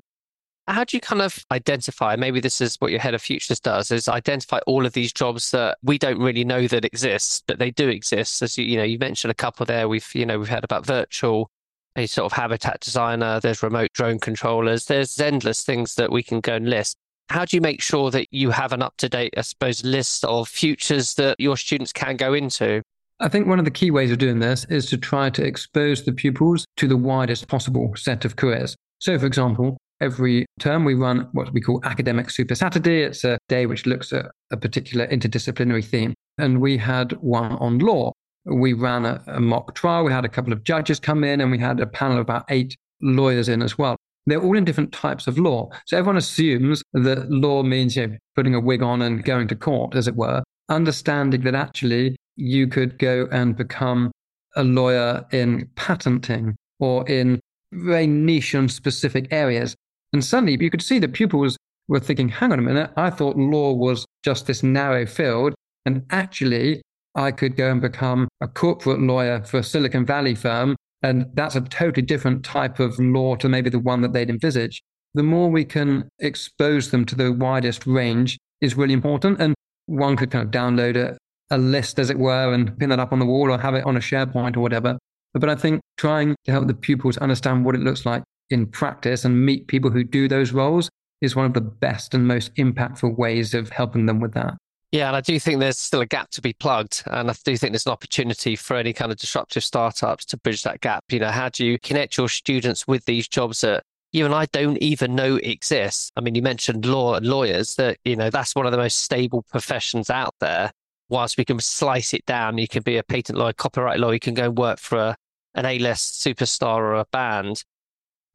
How 0.73 0.85
do 0.85 0.97
you 0.97 1.03
kind 1.03 1.21
of 1.21 1.45
identify? 1.51 2.17
Maybe 2.17 2.41
this 2.41 2.63
is 2.63 2.77
what 2.77 2.91
your 2.91 3.01
head 3.01 3.13
of 3.13 3.21
futures 3.21 3.61
does: 3.61 3.91
is 3.91 4.09
identify 4.09 4.59
all 4.67 4.87
of 4.87 4.95
these 4.95 5.13
jobs 5.13 5.51
that 5.51 5.77
we 5.83 5.99
don't 5.99 6.19
really 6.19 6.45
know 6.45 6.67
that 6.67 6.87
exist, 6.87 7.45
but 7.47 7.59
they 7.59 7.71
do 7.71 7.91
exist. 7.91 8.41
As 8.41 8.57
you, 8.57 8.65
you 8.65 8.79
know, 8.79 8.83
you 8.83 8.99
mentioned 8.99 9.31
a 9.31 9.35
couple 9.35 9.67
there. 9.67 9.87
We've 9.87 10.09
you 10.15 10.25
know 10.25 10.39
we've 10.39 10.49
heard 10.49 10.65
about 10.65 10.87
virtual, 10.87 11.51
a 11.95 12.07
sort 12.07 12.25
of 12.25 12.33
habitat 12.33 12.81
designer. 12.81 13.39
There's 13.39 13.63
remote 13.63 13.93
drone 13.93 14.19
controllers. 14.19 14.87
There's 14.87 15.21
endless 15.21 15.63
things 15.63 15.95
that 15.97 16.11
we 16.11 16.23
can 16.23 16.41
go 16.41 16.55
and 16.55 16.71
list. 16.71 16.97
How 17.29 17.45
do 17.45 17.55
you 17.55 17.61
make 17.61 17.83
sure 17.83 18.11
that 18.11 18.29
you 18.31 18.49
have 18.51 18.73
an 18.73 18.81
up 18.81 18.95
to 18.97 19.11
date, 19.11 19.35
I 19.37 19.43
suppose, 19.43 19.85
list 19.85 20.25
of 20.25 20.49
futures 20.49 21.15
that 21.15 21.39
your 21.39 21.59
students 21.59 21.93
can 21.93 22.17
go 22.17 22.33
into? 22.33 22.81
I 23.21 23.29
think 23.29 23.47
one 23.47 23.59
of 23.59 23.67
the 23.67 23.71
key 23.71 23.91
ways 23.91 24.11
of 24.11 24.17
doing 24.17 24.39
this 24.39 24.65
is 24.71 24.87
to 24.87 24.97
try 24.97 25.29
to 25.29 25.45
expose 25.45 26.03
the 26.03 26.13
pupils 26.13 26.65
to 26.79 26.89
the 26.89 26.97
widest 26.97 27.47
possible 27.47 27.93
set 27.95 28.25
of 28.25 28.37
careers. 28.37 28.75
So, 29.01 29.19
for 29.19 29.27
example, 29.27 29.77
every 30.03 30.45
term 30.59 30.85
we 30.85 30.95
run 30.95 31.29
what 31.33 31.53
we 31.53 31.61
call 31.61 31.81
Academic 31.85 32.29
Super 32.29 32.55
Saturday. 32.55 33.03
It's 33.03 33.25
a 33.25 33.39
day 33.49 33.67
which 33.67 33.87
looks 33.87 34.13
at 34.13 34.27
a 34.51 34.57
particular 34.57 35.07
interdisciplinary 35.07 35.85
theme. 35.85 36.13
And 36.39 36.61
we 36.61 36.77
had 36.77 37.13
one 37.23 37.53
on 37.53 37.79
law. 37.79 38.13
We 38.45 38.73
ran 38.73 39.07
a, 39.07 39.23
a 39.29 39.41
mock 39.41 39.75
trial. 39.75 40.05
We 40.05 40.13
had 40.13 40.25
a 40.25 40.29
couple 40.29 40.53
of 40.53 40.65
judges 40.65 40.99
come 40.99 41.23
in 41.23 41.41
and 41.41 41.51
we 41.51 41.59
had 41.59 41.79
a 41.79 41.87
panel 41.87 42.17
of 42.17 42.23
about 42.23 42.45
eight 42.49 42.77
lawyers 43.01 43.49
in 43.49 43.63
as 43.63 43.79
well. 43.79 43.97
They're 44.27 44.43
all 44.43 44.57
in 44.57 44.65
different 44.65 44.93
types 44.93 45.27
of 45.27 45.39
law. 45.39 45.71
So 45.87 45.97
everyone 45.97 46.17
assumes 46.17 46.83
that 46.93 47.31
law 47.31 47.63
means 47.63 47.97
you 47.97 48.07
know, 48.07 48.17
putting 48.35 48.55
a 48.55 48.61
wig 48.61 48.83
on 48.83 49.03
and 49.03 49.25
going 49.25 49.49
to 49.49 49.57
court, 49.57 49.95
as 49.95 50.09
it 50.09 50.17
were, 50.17 50.43
understanding 50.69 51.43
that 51.43 51.55
actually 51.55 52.17
you 52.37 52.67
could 52.67 52.99
go 52.99 53.29
and 53.31 53.57
become 53.57 54.11
a 54.57 54.65
lawyer 54.65 55.25
in 55.33 55.69
patenting 55.77 56.57
or 56.79 57.09
in 57.09 57.41
very 57.73 58.07
niche 58.07 58.55
and 58.55 58.71
specific 58.71 59.29
areas. 59.31 59.75
And 60.13 60.25
suddenly 60.25 60.57
you 60.61 60.71
could 60.71 60.83
see 60.83 60.99
the 60.99 61.09
pupils 61.09 61.57
were 61.89 62.01
thinking, 62.01 62.29
hang 62.29 62.53
on 62.53 62.59
a 62.59 62.63
minute, 62.63 62.91
I 62.97 63.11
thought 63.11 63.37
law 63.37 63.73
was 63.73 64.05
just 64.25 64.47
this 64.47 64.63
narrow 64.63 65.07
field. 65.07 65.55
And 65.85 66.05
actually, 66.11 66.83
I 67.15 67.33
could 67.33 67.57
go 67.57 67.71
and 67.71 67.81
become 67.81 68.29
a 68.41 68.49
corporate 68.49 69.01
lawyer 69.01 69.43
for 69.43 69.59
a 69.59 69.63
Silicon 69.63 70.07
Valley 70.07 70.35
firm. 70.35 70.77
And 71.03 71.27
that's 71.35 71.57
a 71.57 71.61
totally 71.61 72.07
different 72.07 72.45
type 72.45 72.79
of 72.79 72.99
law 72.99 73.35
to 73.37 73.49
maybe 73.49 73.71
the 73.71 73.79
one 73.79 74.03
that 74.03 74.13
they'd 74.13 74.31
envisage. 74.31 74.81
The 75.15 75.23
more 75.23 75.51
we 75.51 75.65
can 75.65 76.09
expose 76.21 76.91
them 76.91 77.05
to 77.07 77.15
the 77.15 77.33
widest 77.33 77.87
range 77.87 78.39
is 78.61 78.77
really 78.77 78.95
important. 78.95 79.41
And 79.41 79.55
one 79.87 80.17
could 80.17 80.31
kind 80.31 80.45
of 80.45 80.53
download 80.53 80.97
a, 80.97 81.19
a 81.51 81.59
list, 81.59 81.99
as 81.99 82.09
it 82.09 82.19
were, 82.19 82.55
and 82.55 82.79
pin 82.79 82.91
that 82.91 83.01
up 83.01 83.13
on 83.13 83.19
the 83.19 83.27
wall 83.27 83.51
or 83.51 83.59
have 83.59 83.75
it 83.75 83.85
on 83.85 83.97
a 83.97 84.01
SharePoint 84.01 84.57
or 84.57 84.61
whatever. 84.61 84.97
But 85.35 85.49
I 85.49 85.57
think 85.57 85.81
trying 85.97 86.37
to 86.45 86.53
help 86.53 86.67
the 86.67 86.75
pupils 86.75 87.19
understand 87.19 87.65
what 87.65 87.75
it 87.75 87.81
looks 87.81 88.07
like 88.07 88.23
in 88.53 88.67
practice 88.67 89.25
and 89.25 89.45
meet 89.45 89.67
people 89.67 89.91
who 89.91 90.05
do 90.05 90.29
those 90.29 90.53
roles 90.53 90.89
is 91.21 91.37
one 91.37 91.47
of 91.47 91.55
the 91.55 91.61
best 91.61 92.15
and 92.15 92.27
most 92.27 92.55
impactful 92.57 93.17
ways 93.17 93.55
of 93.55 93.71
helping 93.71 94.07
them 94.07 94.21
with 94.21 94.35
that. 94.35 94.55
Yeah, 94.91 95.07
and 95.07 95.17
I 95.17 95.23
do 95.23 95.41
think 95.41 95.59
there's 95.59 95.79
still 95.79 96.03
a 96.03 96.07
gap 96.07 96.31
to 96.33 96.43
be 96.43 96.53
plugged. 96.53 97.03
And 97.07 97.31
I 97.31 97.35
do 97.45 97.57
think 97.57 97.73
there's 97.73 97.87
an 97.87 97.93
opportunity 97.93 98.57
for 98.57 98.77
any 98.77 98.93
kind 98.93 99.11
of 99.11 99.17
disruptive 99.17 99.65
startups 99.65 100.27
to 100.27 100.37
bridge 100.37 100.65
that 100.65 100.83
gap. 100.83 101.05
You 101.11 101.21
know, 101.21 101.31
how 101.31 101.49
do 101.49 101.65
you 101.65 101.79
connect 101.79 102.19
your 102.19 102.29
students 102.29 102.87
with 102.87 103.07
these 103.07 103.27
jobs 103.27 103.63
that 103.63 103.85
you 104.13 104.27
and 104.27 104.35
I 104.35 104.47
don't 104.47 104.77
even 104.79 105.15
know 105.15 105.37
exist? 105.37 106.13
I 106.17 106.21
mean, 106.21 106.35
you 106.35 106.43
mentioned 106.43 106.85
law 106.85 107.15
and 107.15 107.25
lawyers 107.25 107.77
that, 107.77 107.97
you 108.05 108.17
know, 108.17 108.29
that's 108.29 108.55
one 108.55 108.67
of 108.67 108.73
the 108.73 108.79
most 108.79 108.99
stable 108.99 109.43
professions 109.51 110.11
out 110.11 110.35
there. 110.41 110.71
Whilst 111.09 111.39
we 111.39 111.45
can 111.47 111.59
slice 111.61 112.13
it 112.13 112.27
down, 112.27 112.59
you 112.59 112.69
can 112.69 112.83
be 112.83 112.99
a 112.99 113.03
patent 113.03 113.39
lawyer, 113.39 113.55
copyright 113.55 113.99
lawyer, 113.99 114.15
you 114.15 114.21
can 114.21 114.35
go 114.35 114.51
work 114.51 114.79
for 114.79 114.99
a, 114.99 115.17
an 115.55 115.65
A-list 115.65 116.23
superstar 116.23 116.77
or 116.77 116.95
a 116.95 117.07
band 117.13 117.65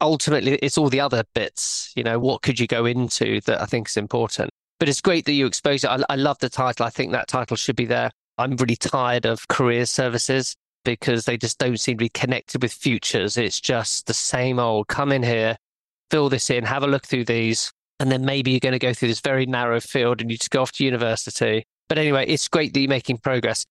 ultimately 0.02 0.54
it's 0.62 0.78
all 0.78 0.90
the 0.90 1.00
other 1.00 1.24
bits 1.34 1.92
you 1.96 2.04
know 2.04 2.20
what 2.20 2.42
could 2.42 2.60
you 2.60 2.68
go 2.68 2.86
into 2.86 3.42
that 3.42 3.62
i 3.62 3.66
think 3.66 3.88
is 3.88 3.98
important. 3.98 4.50
But 4.80 4.90
it's 4.90 5.02
great 5.02 5.26
that 5.26 5.34
you 5.34 5.48
expose 5.48 5.84
it. 5.84 5.88
I, 5.88 6.04
I, 6.08 6.16
love 6.18 6.38
the 6.38 6.50
title. 6.50 6.86
I 6.86 6.92
think 6.92 7.12
that 7.12 7.28
title 7.28 7.58
should 7.58 7.76
be 7.76 7.88
there. 7.88 8.12
I'm 8.38 8.56
really 8.58 8.76
tired 8.76 9.26
of 9.26 9.48
career 9.48 9.88
services 9.88 10.56
because 10.86 11.26
they 11.26 11.36
just 11.36 11.58
don't 11.58 11.80
seem 11.80 11.98
to 11.98 12.06
be 12.06 12.10
connected 12.10 12.62
with 12.62 12.74
futures. 12.74 13.38
It's 13.38 13.60
just 13.60 14.06
the 14.06 14.14
same 14.14 14.60
old 14.60 14.88
come 14.88 15.12
in 15.12 15.24
here 15.24 15.58
fill 16.10 16.30
this 16.30 16.50
in 16.50 16.64
have 16.64 16.84
a 16.84 16.88
look 16.88 17.06
through 17.06 17.26
these 17.26 17.72
and 18.00 18.12
then 18.12 18.24
maybe 18.24 18.52
you're 18.52 18.60
going 18.60 18.74
to 18.74 18.80
go 18.80 18.94
through 18.94 19.08
this 19.08 19.22
very 19.22 19.46
narrow 19.46 19.80
field 19.80 20.22
and 20.22 20.30
you 20.30 20.38
just 20.38 20.52
go 20.52 20.62
off 20.62 20.72
to 20.72 20.86
university. 20.86 21.66
But 21.90 21.98
anyway 21.98 22.26
it's 22.28 22.48
great 22.48 22.74
that 22.74 22.80
you're 22.80 22.90
making 22.90 23.18
progress. 23.18 23.66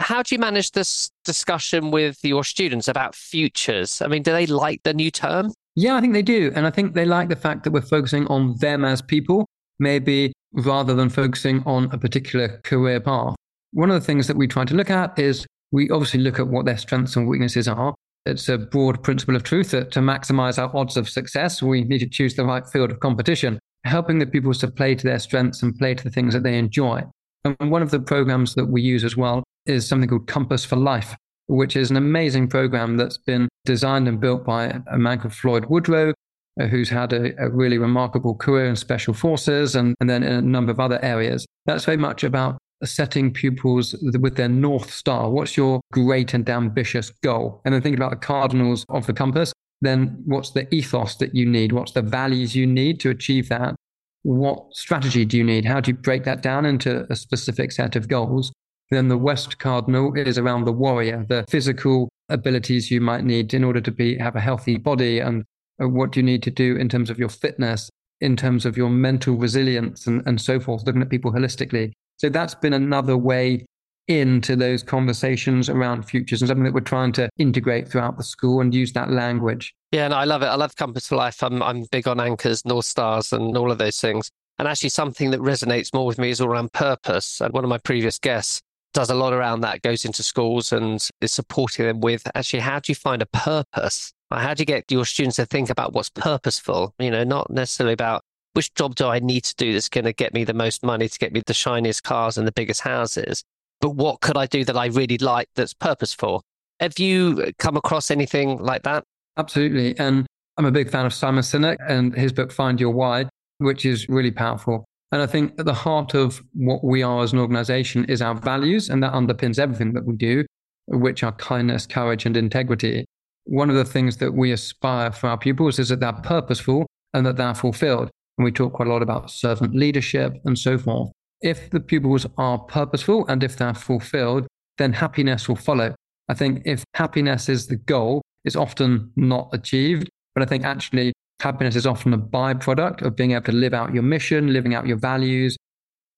How 0.00 0.22
do 0.22 0.34
you 0.34 0.38
manage 0.38 0.72
this 0.72 1.10
discussion 1.24 1.90
with 1.90 2.18
your 2.24 2.44
students 2.44 2.88
about 2.88 3.14
futures? 3.14 4.02
I 4.02 4.08
mean, 4.08 4.22
do 4.22 4.32
they 4.32 4.46
like 4.46 4.82
the 4.82 4.92
new 4.92 5.10
term? 5.10 5.52
Yeah, 5.76 5.96
I 5.96 6.00
think 6.00 6.12
they 6.12 6.22
do. 6.22 6.52
And 6.54 6.66
I 6.66 6.70
think 6.70 6.94
they 6.94 7.04
like 7.04 7.28
the 7.28 7.36
fact 7.36 7.64
that 7.64 7.72
we're 7.72 7.82
focusing 7.82 8.26
on 8.28 8.56
them 8.58 8.84
as 8.84 9.02
people, 9.02 9.46
maybe 9.78 10.32
rather 10.52 10.94
than 10.94 11.08
focusing 11.08 11.62
on 11.66 11.90
a 11.92 11.98
particular 11.98 12.60
career 12.62 13.00
path. 13.00 13.34
One 13.72 13.90
of 13.90 14.00
the 14.00 14.06
things 14.06 14.28
that 14.28 14.36
we 14.36 14.46
try 14.46 14.64
to 14.64 14.74
look 14.74 14.90
at 14.90 15.18
is 15.18 15.46
we 15.72 15.90
obviously 15.90 16.20
look 16.20 16.38
at 16.38 16.46
what 16.46 16.64
their 16.64 16.78
strengths 16.78 17.16
and 17.16 17.26
weaknesses 17.26 17.66
are. 17.66 17.94
It's 18.24 18.48
a 18.48 18.56
broad 18.56 19.02
principle 19.02 19.34
of 19.34 19.42
truth 19.42 19.72
that 19.72 19.90
to 19.92 20.00
maximize 20.00 20.62
our 20.62 20.74
odds 20.74 20.96
of 20.96 21.08
success, 21.08 21.60
we 21.60 21.82
need 21.82 21.98
to 21.98 22.08
choose 22.08 22.34
the 22.36 22.44
right 22.44 22.66
field 22.66 22.92
of 22.92 23.00
competition, 23.00 23.58
helping 23.84 24.18
the 24.18 24.26
pupils 24.26 24.58
to 24.58 24.70
play 24.70 24.94
to 24.94 25.04
their 25.04 25.18
strengths 25.18 25.62
and 25.62 25.76
play 25.76 25.94
to 25.94 26.04
the 26.04 26.10
things 26.10 26.32
that 26.34 26.44
they 26.44 26.56
enjoy. 26.56 27.02
And 27.44 27.70
one 27.70 27.82
of 27.82 27.90
the 27.90 28.00
programs 28.00 28.54
that 28.54 28.66
we 28.66 28.80
use 28.80 29.04
as 29.04 29.16
well 29.16 29.42
is 29.66 29.86
something 29.86 30.08
called 30.08 30.28
Compass 30.28 30.64
for 30.64 30.76
Life, 30.76 31.16
which 31.46 31.76
is 31.76 31.90
an 31.90 31.96
amazing 31.96 32.48
program 32.48 32.96
that's 32.96 33.18
been 33.18 33.48
designed 33.64 34.08
and 34.08 34.20
built 34.20 34.44
by 34.44 34.80
a 34.90 34.98
man 34.98 35.18
called 35.18 35.34
Floyd 35.34 35.66
Woodrow, 35.66 36.12
uh, 36.60 36.66
who's 36.66 36.88
had 36.88 37.12
a, 37.12 37.34
a, 37.42 37.50
really 37.50 37.78
remarkable 37.78 38.34
career 38.34 38.66
in 38.66 38.76
special 38.76 39.12
forces 39.12 39.74
and, 39.74 39.94
and 40.00 40.08
then 40.08 40.22
in 40.22 40.32
a 40.32 40.42
number 40.42 40.70
of 40.70 40.80
other 40.80 41.02
areas. 41.02 41.44
That's 41.66 41.84
very 41.84 41.96
much 41.96 42.24
about 42.24 42.58
setting 42.84 43.32
pupils 43.32 43.94
with 44.20 44.36
their 44.36 44.48
North 44.48 44.92
Star. 44.92 45.30
What's 45.30 45.56
your 45.56 45.80
great 45.92 46.34
and 46.34 46.48
ambitious 46.48 47.10
goal? 47.22 47.60
And 47.64 47.74
then 47.74 47.82
thinking 47.82 47.98
about 47.98 48.10
the 48.10 48.16
cardinals 48.16 48.84
of 48.88 49.06
the 49.06 49.12
compass. 49.12 49.52
Then 49.80 50.22
what's 50.26 50.50
the 50.50 50.72
ethos 50.74 51.16
that 51.16 51.34
you 51.34 51.46
need? 51.46 51.72
What's 51.72 51.92
the 51.92 52.02
values 52.02 52.54
you 52.54 52.66
need 52.66 53.00
to 53.00 53.10
achieve 53.10 53.48
that? 53.48 53.74
What 54.22 54.74
strategy 54.74 55.24
do 55.24 55.36
you 55.36 55.44
need? 55.44 55.64
How 55.64 55.80
do 55.80 55.90
you 55.90 55.96
break 55.96 56.24
that 56.24 56.42
down 56.42 56.64
into 56.64 57.06
a 57.10 57.16
specific 57.16 57.72
set 57.72 57.96
of 57.96 58.08
goals? 58.08 58.52
Then 58.94 59.08
the 59.08 59.18
West 59.18 59.58
Cardinal 59.58 60.14
is 60.14 60.38
around 60.38 60.66
the 60.66 60.72
warrior, 60.72 61.26
the 61.28 61.44
physical 61.48 62.08
abilities 62.28 62.92
you 62.92 63.00
might 63.00 63.24
need 63.24 63.52
in 63.52 63.64
order 63.64 63.80
to 63.80 63.90
be 63.90 64.16
have 64.18 64.36
a 64.36 64.40
healthy 64.40 64.76
body 64.76 65.18
and 65.18 65.44
uh, 65.82 65.88
what 65.88 66.14
you 66.14 66.22
need 66.22 66.44
to 66.44 66.50
do 66.52 66.76
in 66.76 66.88
terms 66.88 67.10
of 67.10 67.18
your 67.18 67.28
fitness, 67.28 67.90
in 68.20 68.36
terms 68.36 68.64
of 68.64 68.76
your 68.76 68.88
mental 68.88 69.34
resilience 69.34 70.06
and, 70.06 70.22
and 70.26 70.40
so 70.40 70.60
forth, 70.60 70.84
looking 70.86 71.02
at 71.02 71.10
people 71.10 71.32
holistically. 71.32 71.90
So 72.18 72.28
that's 72.28 72.54
been 72.54 72.72
another 72.72 73.16
way 73.16 73.66
into 74.06 74.54
those 74.54 74.84
conversations 74.84 75.68
around 75.68 76.04
futures 76.04 76.40
and 76.40 76.48
something 76.48 76.62
that 76.62 76.74
we're 76.74 76.80
trying 76.80 77.10
to 77.10 77.28
integrate 77.38 77.88
throughout 77.88 78.16
the 78.16 78.22
school 78.22 78.60
and 78.60 78.72
use 78.72 78.92
that 78.92 79.10
language. 79.10 79.74
Yeah, 79.90 80.06
no, 80.06 80.16
I 80.16 80.24
love 80.24 80.42
it. 80.42 80.46
I 80.46 80.54
love 80.54 80.76
Compass 80.76 81.08
for 81.08 81.16
Life. 81.16 81.42
I'm 81.42 81.60
I'm 81.64 81.84
big 81.90 82.06
on 82.06 82.20
anchors, 82.20 82.64
North 82.64 82.84
Stars, 82.84 83.32
and 83.32 83.56
all 83.56 83.72
of 83.72 83.78
those 83.78 84.00
things. 84.00 84.30
And 84.60 84.68
actually, 84.68 84.90
something 84.90 85.32
that 85.32 85.40
resonates 85.40 85.92
more 85.92 86.06
with 86.06 86.18
me 86.18 86.30
is 86.30 86.40
all 86.40 86.46
around 86.46 86.72
purpose. 86.72 87.40
And 87.40 87.52
one 87.52 87.64
of 87.64 87.70
my 87.70 87.78
previous 87.78 88.20
guests 88.20 88.62
does 88.94 89.10
a 89.10 89.14
lot 89.14 89.32
around 89.34 89.60
that, 89.60 89.82
goes 89.82 90.04
into 90.04 90.22
schools 90.22 90.72
and 90.72 91.06
is 91.20 91.32
supporting 91.32 91.84
them 91.84 92.00
with 92.00 92.26
actually 92.34 92.60
how 92.60 92.78
do 92.78 92.90
you 92.90 92.94
find 92.94 93.20
a 93.20 93.26
purpose? 93.26 94.12
How 94.30 94.54
do 94.54 94.62
you 94.62 94.66
get 94.66 94.90
your 94.90 95.04
students 95.04 95.36
to 95.36 95.46
think 95.46 95.68
about 95.68 95.92
what's 95.92 96.10
purposeful? 96.10 96.94
You 96.98 97.10
know, 97.10 97.24
not 97.24 97.50
necessarily 97.50 97.92
about 97.92 98.22
which 98.54 98.72
job 98.74 98.94
do 98.94 99.06
I 99.06 99.18
need 99.18 99.44
to 99.44 99.54
do 99.56 99.72
that's 99.72 99.88
going 99.88 100.04
to 100.04 100.12
get 100.12 100.32
me 100.32 100.44
the 100.44 100.54
most 100.54 100.82
money 100.82 101.08
to 101.08 101.18
get 101.18 101.32
me 101.32 101.42
the 101.44 101.54
shiniest 101.54 102.02
cars 102.04 102.38
and 102.38 102.46
the 102.46 102.52
biggest 102.52 102.80
houses, 102.80 103.44
but 103.80 103.90
what 103.90 104.20
could 104.20 104.36
I 104.36 104.46
do 104.46 104.64
that 104.64 104.76
I 104.76 104.86
really 104.86 105.18
like 105.18 105.48
that's 105.54 105.74
purposeful? 105.74 106.42
Have 106.80 106.98
you 106.98 107.44
uh, 107.46 107.50
come 107.58 107.76
across 107.76 108.10
anything 108.10 108.58
like 108.58 108.82
that? 108.82 109.04
Absolutely. 109.36 109.98
And 109.98 110.26
I'm 110.56 110.66
a 110.66 110.70
big 110.70 110.88
fan 110.88 111.04
of 111.04 111.12
Simon 111.12 111.42
Sinek 111.42 111.76
and 111.88 112.14
his 112.14 112.32
book, 112.32 112.52
Find 112.52 112.80
Your 112.80 112.90
Why, 112.90 113.28
which 113.58 113.84
is 113.84 114.08
really 114.08 114.30
powerful. 114.30 114.84
And 115.12 115.22
I 115.22 115.26
think 115.26 115.52
at 115.58 115.66
the 115.66 115.74
heart 115.74 116.14
of 116.14 116.42
what 116.54 116.82
we 116.82 117.02
are 117.02 117.22
as 117.22 117.32
an 117.32 117.38
organization 117.38 118.04
is 118.06 118.20
our 118.20 118.34
values, 118.34 118.88
and 118.88 119.02
that 119.02 119.12
underpins 119.12 119.58
everything 119.58 119.92
that 119.92 120.04
we 120.04 120.16
do, 120.16 120.44
which 120.86 121.22
are 121.22 121.32
kindness, 121.32 121.86
courage, 121.86 122.26
and 122.26 122.36
integrity. 122.36 123.04
One 123.44 123.70
of 123.70 123.76
the 123.76 123.84
things 123.84 124.16
that 124.18 124.32
we 124.32 124.52
aspire 124.52 125.12
for 125.12 125.28
our 125.28 125.38
pupils 125.38 125.78
is 125.78 125.90
that 125.90 126.00
they're 126.00 126.12
purposeful 126.12 126.86
and 127.12 127.24
that 127.26 127.36
they're 127.36 127.54
fulfilled. 127.54 128.10
And 128.38 128.44
we 128.44 128.50
talk 128.50 128.72
quite 128.72 128.88
a 128.88 128.92
lot 128.92 129.02
about 129.02 129.30
servant 129.30 129.74
leadership 129.74 130.34
and 130.44 130.58
so 130.58 130.78
forth. 130.78 131.12
If 131.40 131.70
the 131.70 131.80
pupils 131.80 132.26
are 132.38 132.58
purposeful 132.58 133.26
and 133.28 133.44
if 133.44 133.56
they're 133.56 133.74
fulfilled, 133.74 134.46
then 134.78 134.94
happiness 134.94 135.48
will 135.48 135.56
follow. 135.56 135.94
I 136.28 136.34
think 136.34 136.62
if 136.64 136.82
happiness 136.94 137.48
is 137.48 137.66
the 137.66 137.76
goal, 137.76 138.22
it's 138.44 138.56
often 138.56 139.12
not 139.14 139.50
achieved. 139.52 140.08
But 140.34 140.42
I 140.42 140.46
think 140.46 140.64
actually 140.64 141.12
happiness 141.44 141.76
is 141.76 141.86
often 141.86 142.14
a 142.14 142.18
byproduct 142.18 143.02
of 143.02 143.14
being 143.14 143.32
able 143.32 143.44
to 143.44 143.52
live 143.52 143.74
out 143.74 143.92
your 143.92 144.02
mission, 144.02 144.52
living 144.52 144.74
out 144.74 144.86
your 144.86 144.96
values, 144.96 145.56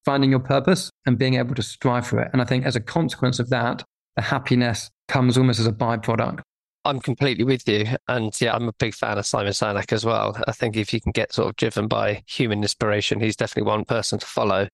finding 0.04 0.30
your 0.30 0.40
purpose, 0.40 0.88
and 1.04 1.18
being 1.18 1.34
able 1.34 1.54
to 1.56 1.62
strive 1.62 2.06
for 2.06 2.20
it. 2.20 2.30
And 2.32 2.40
I 2.40 2.44
think 2.44 2.64
as 2.64 2.76
a 2.76 2.80
consequence 2.80 3.40
of 3.40 3.50
that, 3.50 3.82
the 4.14 4.22
happiness 4.22 4.88
comes 5.08 5.36
almost 5.36 5.58
as 5.58 5.66
a 5.66 5.72
byproduct. 5.72 6.40
I'm 6.84 7.00
completely 7.00 7.42
with 7.42 7.68
you. 7.68 7.86
And 8.06 8.32
yeah, 8.40 8.54
I'm 8.54 8.68
a 8.68 8.72
big 8.78 8.94
fan 8.94 9.18
of 9.18 9.26
Simon 9.26 9.52
Sinek 9.52 9.92
as 9.92 10.04
well. 10.04 10.40
I 10.46 10.52
think 10.52 10.76
if 10.76 10.94
you 10.94 11.00
can 11.00 11.10
get 11.10 11.32
sort 11.32 11.48
of 11.48 11.56
driven 11.56 11.88
by 11.88 12.22
human 12.26 12.62
inspiration, 12.62 13.18
he's 13.18 13.34
definitely 13.34 13.68
one 13.68 13.84
person 13.84 14.20
to 14.20 14.26
follow. 14.26 14.68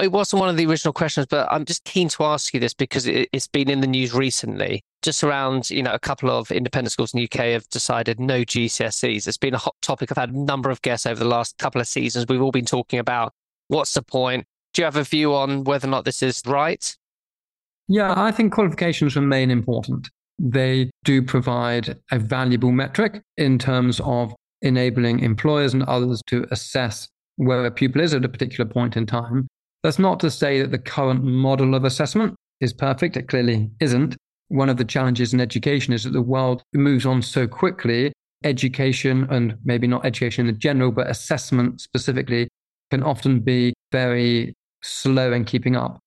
It 0.00 0.10
wasn't 0.10 0.40
one 0.40 0.48
of 0.48 0.56
the 0.56 0.64
original 0.64 0.94
questions, 0.94 1.26
but 1.28 1.46
I'm 1.50 1.66
just 1.66 1.84
keen 1.84 2.08
to 2.08 2.24
ask 2.24 2.54
you 2.54 2.60
this 2.60 2.72
because 2.72 3.06
it, 3.06 3.28
has 3.34 3.46
been 3.46 3.68
in 3.68 3.82
the 3.82 3.86
news 3.86 4.14
recently. 4.14 4.82
Just 5.02 5.22
around, 5.22 5.70
you 5.70 5.82
know, 5.82 5.92
a 5.92 5.98
couple 5.98 6.30
of 6.30 6.50
independent 6.50 6.92
schools 6.92 7.14
in 7.14 7.18
the 7.18 7.24
UK 7.24 7.52
have 7.52 7.68
decided 7.68 8.18
no 8.18 8.42
GCSEs. 8.42 9.28
It's 9.28 9.36
been 9.36 9.54
a 9.54 9.58
hot 9.58 9.76
topic. 9.80 10.10
I've 10.10 10.18
had 10.18 10.30
a 10.30 10.38
number 10.38 10.70
of 10.70 10.82
guests 10.82 11.06
over 11.06 11.18
the 11.18 11.28
last 11.28 11.56
couple 11.58 11.80
of 11.80 11.86
seasons. 11.86 12.26
We've 12.28 12.42
all 12.42 12.50
been 12.50 12.64
talking 12.64 12.98
about 12.98 13.32
what's 13.68 13.94
the 13.94 14.02
point? 14.02 14.44
Do 14.74 14.82
you 14.82 14.84
have 14.84 14.96
a 14.96 15.04
view 15.04 15.34
on 15.34 15.64
whether 15.64 15.86
or 15.86 15.90
not 15.90 16.04
this 16.04 16.22
is 16.22 16.42
right? 16.46 16.96
Yeah, 17.86 18.12
I 18.16 18.32
think 18.32 18.52
qualifications 18.52 19.16
remain 19.16 19.50
important. 19.50 20.10
They 20.38 20.90
do 21.04 21.22
provide 21.22 21.98
a 22.10 22.18
valuable 22.18 22.72
metric 22.72 23.22
in 23.36 23.58
terms 23.58 24.00
of 24.04 24.34
enabling 24.62 25.20
employers 25.20 25.74
and 25.74 25.82
others 25.84 26.22
to 26.26 26.46
assess 26.50 27.08
where 27.36 27.64
a 27.64 27.70
pupil 27.70 28.02
is 28.02 28.14
at 28.14 28.24
a 28.24 28.28
particular 28.28 28.68
point 28.68 28.96
in 28.96 29.06
time. 29.06 29.46
That's 29.82 29.98
not 29.98 30.20
to 30.20 30.30
say 30.30 30.60
that 30.60 30.70
the 30.70 30.78
current 30.78 31.22
model 31.22 31.74
of 31.74 31.84
assessment 31.84 32.34
is 32.60 32.72
perfect. 32.72 33.16
It 33.16 33.28
clearly 33.28 33.70
isn't. 33.80 34.16
One 34.48 34.68
of 34.68 34.76
the 34.76 34.84
challenges 34.84 35.34
in 35.34 35.40
education 35.40 35.92
is 35.92 36.04
that 36.04 36.12
the 36.12 36.22
world 36.22 36.62
moves 36.72 37.06
on 37.06 37.22
so 37.22 37.46
quickly. 37.46 38.12
Education, 38.44 39.26
and 39.30 39.56
maybe 39.64 39.86
not 39.86 40.06
education 40.06 40.48
in 40.48 40.58
general, 40.58 40.92
but 40.92 41.10
assessment 41.10 41.80
specifically, 41.80 42.48
can 42.90 43.02
often 43.02 43.40
be 43.40 43.74
very 43.92 44.54
slow 44.82 45.32
in 45.32 45.44
keeping 45.44 45.76
up. 45.76 45.98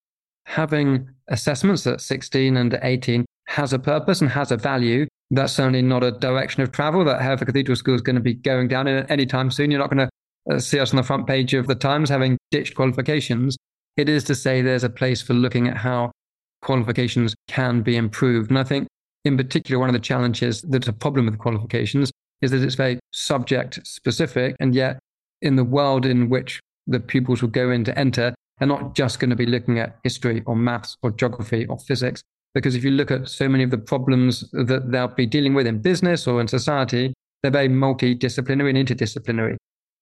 Having 0.45 1.09
assessments 1.27 1.85
at 1.85 2.01
16 2.01 2.57
and 2.57 2.79
18 2.81 3.25
has 3.47 3.73
a 3.73 3.79
purpose 3.79 4.21
and 4.21 4.29
has 4.29 4.51
a 4.51 4.57
value. 4.57 5.05
That's 5.29 5.53
certainly 5.53 5.81
not 5.81 6.03
a 6.03 6.11
direction 6.11 6.63
of 6.63 6.71
travel 6.71 7.05
that 7.05 7.21
Hereford 7.21 7.47
Cathedral 7.47 7.75
School 7.75 7.95
is 7.95 8.01
going 8.01 8.15
to 8.15 8.21
be 8.21 8.33
going 8.33 8.67
down 8.67 8.87
in 8.87 9.05
anytime 9.07 9.51
soon. 9.51 9.71
You're 9.71 9.79
not 9.79 9.91
going 9.91 10.07
to 10.07 10.55
uh, 10.55 10.59
see 10.59 10.79
us 10.79 10.91
on 10.91 10.97
the 10.97 11.03
front 11.03 11.27
page 11.27 11.53
of 11.53 11.67
the 11.67 11.75
Times 11.75 12.09
having 12.09 12.37
ditched 12.49 12.75
qualifications. 12.75 13.55
It 13.97 14.09
is 14.09 14.23
to 14.25 14.35
say 14.35 14.61
there's 14.61 14.83
a 14.83 14.89
place 14.89 15.21
for 15.21 15.33
looking 15.33 15.67
at 15.67 15.77
how 15.77 16.11
qualifications 16.61 17.33
can 17.47 17.81
be 17.81 17.95
improved. 17.95 18.49
And 18.49 18.59
I 18.59 18.63
think, 18.63 18.87
in 19.25 19.37
particular, 19.37 19.79
one 19.79 19.89
of 19.89 19.93
the 19.93 19.99
challenges 19.99 20.61
that's 20.61 20.87
a 20.87 20.93
problem 20.93 21.25
with 21.25 21.37
qualifications 21.37 22.11
is 22.41 22.51
that 22.51 22.63
it's 22.63 22.75
very 22.75 22.99
subject 23.13 23.85
specific. 23.85 24.55
And 24.59 24.73
yet, 24.73 24.99
in 25.41 25.55
the 25.55 25.63
world 25.63 26.05
in 26.05 26.29
which 26.29 26.59
the 26.87 26.99
pupils 26.99 27.41
will 27.41 27.49
go 27.49 27.71
in 27.71 27.83
to 27.85 27.97
enter, 27.97 28.33
they're 28.59 28.67
not 28.67 28.95
just 28.95 29.19
going 29.19 29.29
to 29.29 29.35
be 29.35 29.45
looking 29.45 29.79
at 29.79 29.97
history 30.03 30.43
or 30.45 30.55
maths 30.55 30.95
or 31.01 31.11
geography 31.11 31.65
or 31.65 31.77
physics. 31.79 32.21
Because 32.53 32.75
if 32.75 32.83
you 32.83 32.91
look 32.91 33.11
at 33.11 33.29
so 33.29 33.47
many 33.47 33.63
of 33.63 33.71
the 33.71 33.77
problems 33.77 34.49
that 34.51 34.91
they'll 34.91 35.07
be 35.07 35.25
dealing 35.25 35.53
with 35.53 35.65
in 35.65 35.79
business 35.79 36.27
or 36.27 36.41
in 36.41 36.47
society, 36.47 37.13
they're 37.41 37.51
very 37.51 37.69
multidisciplinary 37.69 38.75
and 38.75 38.87
interdisciplinary. 38.87 39.55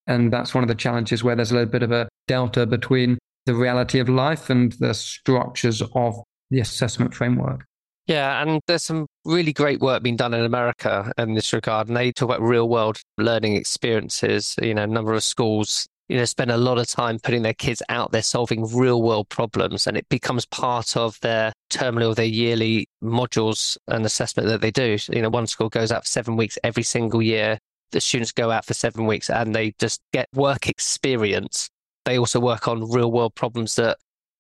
And 0.07 0.33
that's 0.33 0.55
one 0.55 0.63
of 0.63 0.67
the 0.67 0.75
challenges 0.75 1.23
where 1.23 1.35
there's 1.35 1.51
a 1.51 1.55
little 1.55 1.69
bit 1.69 1.83
of 1.83 1.91
a 1.91 2.09
delta 2.27 2.65
between 2.65 3.17
the 3.45 3.53
reality 3.53 3.99
of 3.99 4.09
life 4.09 4.49
and 4.49 4.71
the 4.73 4.93
structures 4.93 5.81
of 5.93 6.21
the 6.49 6.59
assessment 6.59 7.13
framework. 7.13 7.65
Yeah, 8.07 8.41
and 8.41 8.59
there's 8.65 8.83
some 8.83 9.05
really 9.23 9.53
great 9.53 9.81
work 9.81 10.01
being 10.01 10.15
done 10.15 10.33
in 10.33 10.43
America 10.43 11.11
in 11.17 11.35
this 11.35 11.53
regard. 11.53 11.87
And 11.87 11.97
they 11.97 12.11
talk 12.11 12.29
about 12.29 12.41
real 12.41 12.67
world 12.67 12.99
learning 13.19 13.55
experiences. 13.55 14.55
You 14.59 14.73
know, 14.73 14.83
a 14.83 14.87
number 14.87 15.13
of 15.13 15.23
schools, 15.23 15.87
you 16.07 16.17
know, 16.17 16.25
spend 16.25 16.49
a 16.49 16.57
lot 16.57 16.79
of 16.79 16.87
time 16.87 17.19
putting 17.19 17.43
their 17.43 17.53
kids 17.53 17.83
out 17.87 18.11
there 18.11 18.23
solving 18.23 18.65
real 18.75 19.03
world 19.03 19.29
problems. 19.29 19.85
And 19.85 19.95
it 19.95 20.09
becomes 20.09 20.47
part 20.47 20.97
of 20.97 21.19
their 21.19 21.53
terminal, 21.69 22.15
their 22.15 22.25
yearly 22.25 22.87
modules 23.03 23.77
and 23.87 24.03
assessment 24.03 24.49
that 24.49 24.61
they 24.61 24.71
do. 24.71 24.97
You 25.09 25.21
know, 25.21 25.29
one 25.29 25.45
school 25.45 25.69
goes 25.69 25.91
out 25.91 26.05
for 26.05 26.09
seven 26.09 26.35
weeks 26.35 26.57
every 26.63 26.83
single 26.83 27.21
year 27.21 27.59
the 27.91 28.01
students 28.01 28.31
go 28.31 28.51
out 28.51 28.65
for 28.65 28.73
seven 28.73 29.05
weeks 29.05 29.29
and 29.29 29.55
they 29.55 29.73
just 29.79 30.01
get 30.13 30.27
work 30.33 30.67
experience. 30.67 31.69
They 32.05 32.17
also 32.17 32.39
work 32.39 32.67
on 32.67 32.89
real 32.89 33.11
world 33.11 33.35
problems 33.35 33.75
that, 33.75 33.97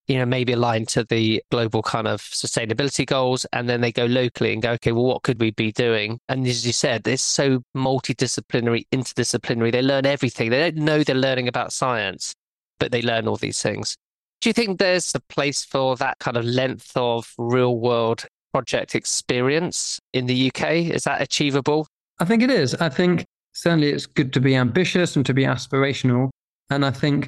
you 0.09 0.17
know, 0.17 0.25
maybe 0.25 0.53
aligned 0.53 0.87
to 0.87 1.03
the 1.03 1.41
global 1.51 1.83
kind 1.83 2.07
of 2.07 2.19
sustainability 2.21 3.05
goals. 3.05 3.45
And 3.53 3.69
then 3.69 3.79
they 3.79 3.91
go 3.91 4.05
locally 4.05 4.51
and 4.51 4.61
go, 4.61 4.71
okay, 4.71 4.91
well, 4.91 5.05
what 5.05 5.21
could 5.21 5.39
we 5.39 5.51
be 5.51 5.71
doing? 5.71 6.19
And 6.27 6.47
as 6.47 6.65
you 6.65 6.73
said, 6.73 7.07
it's 7.07 7.21
so 7.21 7.61
multidisciplinary, 7.77 8.87
interdisciplinary. 8.91 9.71
They 9.71 9.83
learn 9.83 10.07
everything. 10.07 10.49
They 10.49 10.71
don't 10.71 10.83
know 10.83 11.03
they're 11.03 11.15
learning 11.15 11.47
about 11.47 11.71
science, 11.71 12.33
but 12.79 12.91
they 12.91 13.03
learn 13.03 13.27
all 13.27 13.35
these 13.35 13.61
things. 13.61 13.95
Do 14.41 14.49
you 14.49 14.53
think 14.53 14.79
there's 14.79 15.13
a 15.13 15.19
place 15.19 15.63
for 15.63 15.95
that 15.97 16.17
kind 16.17 16.37
of 16.37 16.43
length 16.43 16.91
of 16.95 17.31
real 17.37 17.77
world 17.77 18.25
project 18.51 18.95
experience 18.95 19.99
in 20.13 20.25
the 20.25 20.51
UK? 20.51 20.71
Is 20.71 21.03
that 21.03 21.21
achievable? 21.21 21.85
I 22.19 22.25
think 22.25 22.41
it 22.41 22.49
is. 22.49 22.73
I 22.75 22.89
think 22.89 23.25
certainly 23.53 23.89
it's 23.89 24.07
good 24.07 24.33
to 24.33 24.39
be 24.39 24.55
ambitious 24.55 25.15
and 25.15 25.25
to 25.27 25.35
be 25.35 25.43
aspirational. 25.43 26.31
And 26.71 26.83
I 26.83 26.89
think 26.89 27.27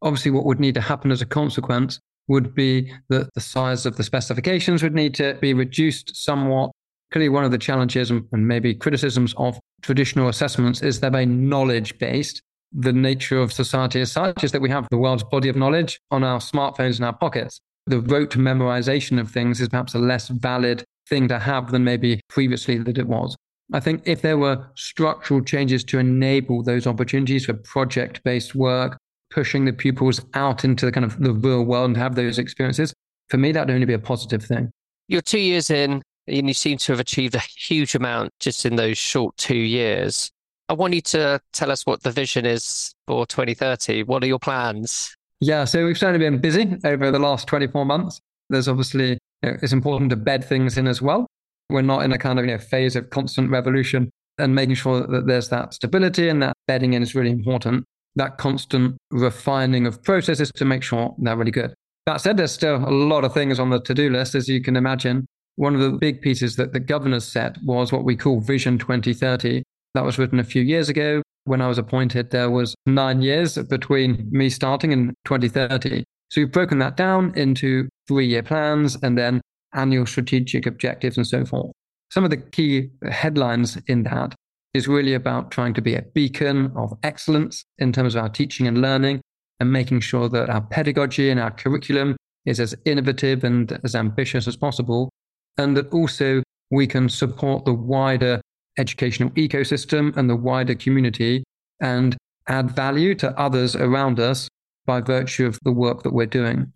obviously 0.00 0.30
what 0.30 0.46
would 0.46 0.60
need 0.60 0.74
to 0.76 0.80
happen 0.80 1.10
as 1.10 1.20
a 1.20 1.26
consequence 1.26 2.00
would 2.28 2.54
be 2.54 2.92
that 3.08 3.32
the 3.34 3.40
size 3.40 3.86
of 3.86 3.96
the 3.96 4.02
specifications 4.02 4.82
would 4.82 4.94
need 4.94 5.14
to 5.14 5.34
be 5.40 5.54
reduced 5.54 6.16
somewhat. 6.16 6.70
Clearly, 7.10 7.28
one 7.28 7.44
of 7.44 7.50
the 7.50 7.58
challenges 7.58 8.10
and 8.10 8.26
maybe 8.32 8.74
criticisms 8.74 9.34
of 9.36 9.58
traditional 9.82 10.28
assessments 10.28 10.82
is 10.82 11.00
they're 11.00 11.10
very 11.10 11.26
knowledge 11.26 11.98
based. 11.98 12.42
The 12.72 12.92
nature 12.92 13.38
of 13.38 13.52
society 13.52 14.00
as 14.00 14.12
such 14.12 14.44
is 14.44 14.52
that 14.52 14.62
we 14.62 14.70
have 14.70 14.88
the 14.90 14.96
world's 14.96 15.24
body 15.24 15.50
of 15.50 15.56
knowledge 15.56 16.00
on 16.10 16.24
our 16.24 16.38
smartphones 16.38 16.98
in 16.98 17.04
our 17.04 17.12
pockets. 17.12 17.60
The 17.86 18.00
rote 18.00 18.38
memorization 18.38 19.20
of 19.20 19.30
things 19.30 19.60
is 19.60 19.68
perhaps 19.68 19.94
a 19.94 19.98
less 19.98 20.28
valid 20.28 20.84
thing 21.08 21.28
to 21.28 21.38
have 21.38 21.70
than 21.70 21.84
maybe 21.84 22.20
previously 22.28 22.78
that 22.78 22.96
it 22.96 23.08
was. 23.08 23.36
I 23.74 23.80
think 23.80 24.02
if 24.04 24.22
there 24.22 24.38
were 24.38 24.66
structural 24.74 25.42
changes 25.42 25.82
to 25.84 25.98
enable 25.98 26.62
those 26.62 26.86
opportunities 26.86 27.46
for 27.46 27.54
project 27.54 28.22
based 28.24 28.54
work, 28.54 28.98
pushing 29.32 29.64
the 29.64 29.72
pupils 29.72 30.20
out 30.34 30.64
into 30.64 30.86
the 30.86 30.92
kind 30.92 31.04
of 31.04 31.18
the 31.18 31.32
real 31.32 31.64
world 31.64 31.90
and 31.90 31.96
have 31.96 32.14
those 32.14 32.38
experiences, 32.38 32.92
for 33.28 33.38
me, 33.38 33.52
that 33.52 33.66
would 33.66 33.74
only 33.74 33.86
be 33.86 33.94
a 33.94 33.98
positive 33.98 34.44
thing. 34.44 34.70
You're 35.08 35.22
two 35.22 35.38
years 35.38 35.70
in 35.70 36.02
and 36.26 36.48
you 36.48 36.54
seem 36.54 36.78
to 36.78 36.92
have 36.92 37.00
achieved 37.00 37.34
a 37.34 37.40
huge 37.40 37.94
amount 37.94 38.32
just 38.38 38.64
in 38.64 38.76
those 38.76 38.98
short 38.98 39.36
two 39.36 39.56
years. 39.56 40.30
I 40.68 40.74
want 40.74 40.94
you 40.94 41.00
to 41.02 41.40
tell 41.52 41.70
us 41.70 41.84
what 41.84 42.02
the 42.02 42.10
vision 42.10 42.46
is 42.46 42.94
for 43.06 43.26
2030. 43.26 44.04
What 44.04 44.22
are 44.22 44.26
your 44.26 44.38
plans? 44.38 45.14
Yeah, 45.40 45.64
so 45.64 45.84
we've 45.84 45.98
certainly 45.98 46.24
been 46.24 46.40
busy 46.40 46.76
over 46.84 47.10
the 47.10 47.18
last 47.18 47.48
24 47.48 47.84
months. 47.84 48.20
There's 48.48 48.68
obviously, 48.68 49.18
you 49.42 49.50
know, 49.50 49.56
it's 49.60 49.72
important 49.72 50.10
to 50.10 50.16
bed 50.16 50.44
things 50.44 50.78
in 50.78 50.86
as 50.86 51.02
well. 51.02 51.26
We're 51.68 51.82
not 51.82 52.04
in 52.04 52.12
a 52.12 52.18
kind 52.18 52.38
of 52.38 52.44
you 52.44 52.52
know, 52.52 52.58
phase 52.58 52.96
of 52.96 53.10
constant 53.10 53.50
revolution 53.50 54.10
and 54.38 54.54
making 54.54 54.76
sure 54.76 55.06
that 55.06 55.26
there's 55.26 55.48
that 55.48 55.74
stability 55.74 56.28
and 56.28 56.42
that 56.42 56.54
bedding 56.66 56.94
in 56.94 57.02
is 57.02 57.14
really 57.14 57.30
important. 57.30 57.84
That 58.16 58.38
constant 58.38 58.96
refining 59.10 59.86
of 59.86 60.02
processes 60.02 60.50
to 60.56 60.64
make 60.64 60.82
sure 60.82 61.14
they're 61.18 61.36
really 61.36 61.50
good. 61.50 61.74
That 62.06 62.20
said, 62.20 62.36
there's 62.36 62.52
still 62.52 62.76
a 62.76 62.90
lot 62.90 63.24
of 63.24 63.32
things 63.32 63.58
on 63.58 63.70
the 63.70 63.80
to 63.80 63.94
do 63.94 64.10
list, 64.10 64.34
as 64.34 64.48
you 64.48 64.60
can 64.60 64.76
imagine. 64.76 65.26
One 65.56 65.74
of 65.74 65.80
the 65.80 65.92
big 65.92 66.20
pieces 66.20 66.56
that 66.56 66.72
the 66.72 66.80
governors 66.80 67.24
set 67.24 67.56
was 67.62 67.92
what 67.92 68.04
we 68.04 68.16
call 68.16 68.40
Vision 68.40 68.78
2030. 68.78 69.62
That 69.94 70.04
was 70.04 70.18
written 70.18 70.40
a 70.40 70.44
few 70.44 70.62
years 70.62 70.88
ago. 70.88 71.22
When 71.44 71.60
I 71.60 71.68
was 71.68 71.78
appointed, 71.78 72.30
there 72.30 72.50
was 72.50 72.74
nine 72.86 73.22
years 73.22 73.56
between 73.58 74.28
me 74.30 74.48
starting 74.48 74.92
and 74.92 75.14
2030. 75.26 76.04
So 76.30 76.40
we've 76.40 76.52
broken 76.52 76.78
that 76.78 76.96
down 76.96 77.32
into 77.36 77.88
three 78.08 78.26
year 78.26 78.42
plans 78.42 78.96
and 79.02 79.18
then 79.18 79.40
annual 79.74 80.06
strategic 80.06 80.66
objectives, 80.66 81.16
and 81.16 81.26
so 81.26 81.44
forth. 81.44 81.72
Some 82.10 82.24
of 82.24 82.30
the 82.30 82.36
key 82.36 82.90
headlines 83.10 83.78
in 83.86 84.02
that 84.04 84.34
is 84.74 84.88
really 84.88 85.14
about 85.14 85.50
trying 85.50 85.74
to 85.74 85.82
be 85.82 85.94
a 85.94 86.02
beacon 86.02 86.72
of 86.76 86.96
excellence 87.02 87.64
in 87.78 87.92
terms 87.92 88.14
of 88.14 88.22
our 88.22 88.28
teaching 88.28 88.66
and 88.66 88.80
learning 88.80 89.20
and 89.60 89.72
making 89.72 90.00
sure 90.00 90.28
that 90.28 90.48
our 90.48 90.62
pedagogy 90.62 91.30
and 91.30 91.38
our 91.38 91.50
curriculum 91.50 92.16
is 92.46 92.58
as 92.58 92.74
innovative 92.84 93.44
and 93.44 93.78
as 93.84 93.94
ambitious 93.94 94.48
as 94.48 94.56
possible. 94.56 95.10
And 95.58 95.76
that 95.76 95.92
also 95.92 96.42
we 96.70 96.86
can 96.86 97.08
support 97.08 97.64
the 97.64 97.74
wider 97.74 98.40
educational 98.78 99.30
ecosystem 99.30 100.16
and 100.16 100.28
the 100.28 100.36
wider 100.36 100.74
community 100.74 101.44
and 101.80 102.16
add 102.48 102.70
value 102.70 103.14
to 103.16 103.38
others 103.38 103.76
around 103.76 104.18
us 104.18 104.48
by 104.86 105.00
virtue 105.00 105.46
of 105.46 105.58
the 105.62 105.72
work 105.72 106.02
that 106.02 106.12
we're 106.12 106.26
doing. 106.26 106.72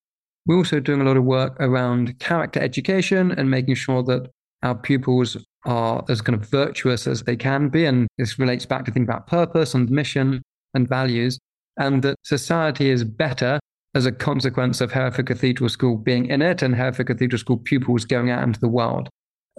We're 0.47 0.59
also 0.59 0.79
doing 0.79 1.01
a 1.01 1.05
lot 1.05 1.17
of 1.17 1.25
work 1.25 1.57
around 1.59 2.19
character 2.21 2.61
education 2.61 3.33
and 3.33 3.51
making 3.51 3.75
sure 3.75 4.03
that 4.05 4.31
our 4.63 4.75
pupils 4.75 5.37
are 5.67 6.05
as 6.09 6.23
kind 6.23 6.41
of 6.41 6.49
virtuous 6.49 7.07
as 7.07 7.23
they 7.23 7.37
can 7.37 7.69
be. 7.69 7.85
And 7.85 8.09
this 8.17 8.39
relates 8.39 8.65
back 8.65 8.85
to 8.87 8.91
think 8.91 9.09
about 9.09 9.27
purpose 9.27 9.75
and 9.75 9.91
mission 9.91 10.43
and 10.75 10.89
values, 10.89 11.39
and 11.79 12.03
that 12.03 12.17
society 12.23 12.91
is 12.91 13.05
better 13.05 13.59
as 13.95 14.07
a 14.07 14.13
consequence 14.13 14.81
of 14.81 14.93
Hereford 14.93 15.27
Cathedral 15.27 15.69
School 15.69 15.97
being 15.97 16.27
in 16.27 16.43
it 16.43 16.63
and 16.63 16.75
Hereford 16.75 17.07
Cathedral 17.07 17.39
School 17.39 17.57
pupils 17.57 18.05
going 18.05 18.31
out 18.31 18.43
into 18.43 18.61
the 18.61 18.69
world. 18.69 19.09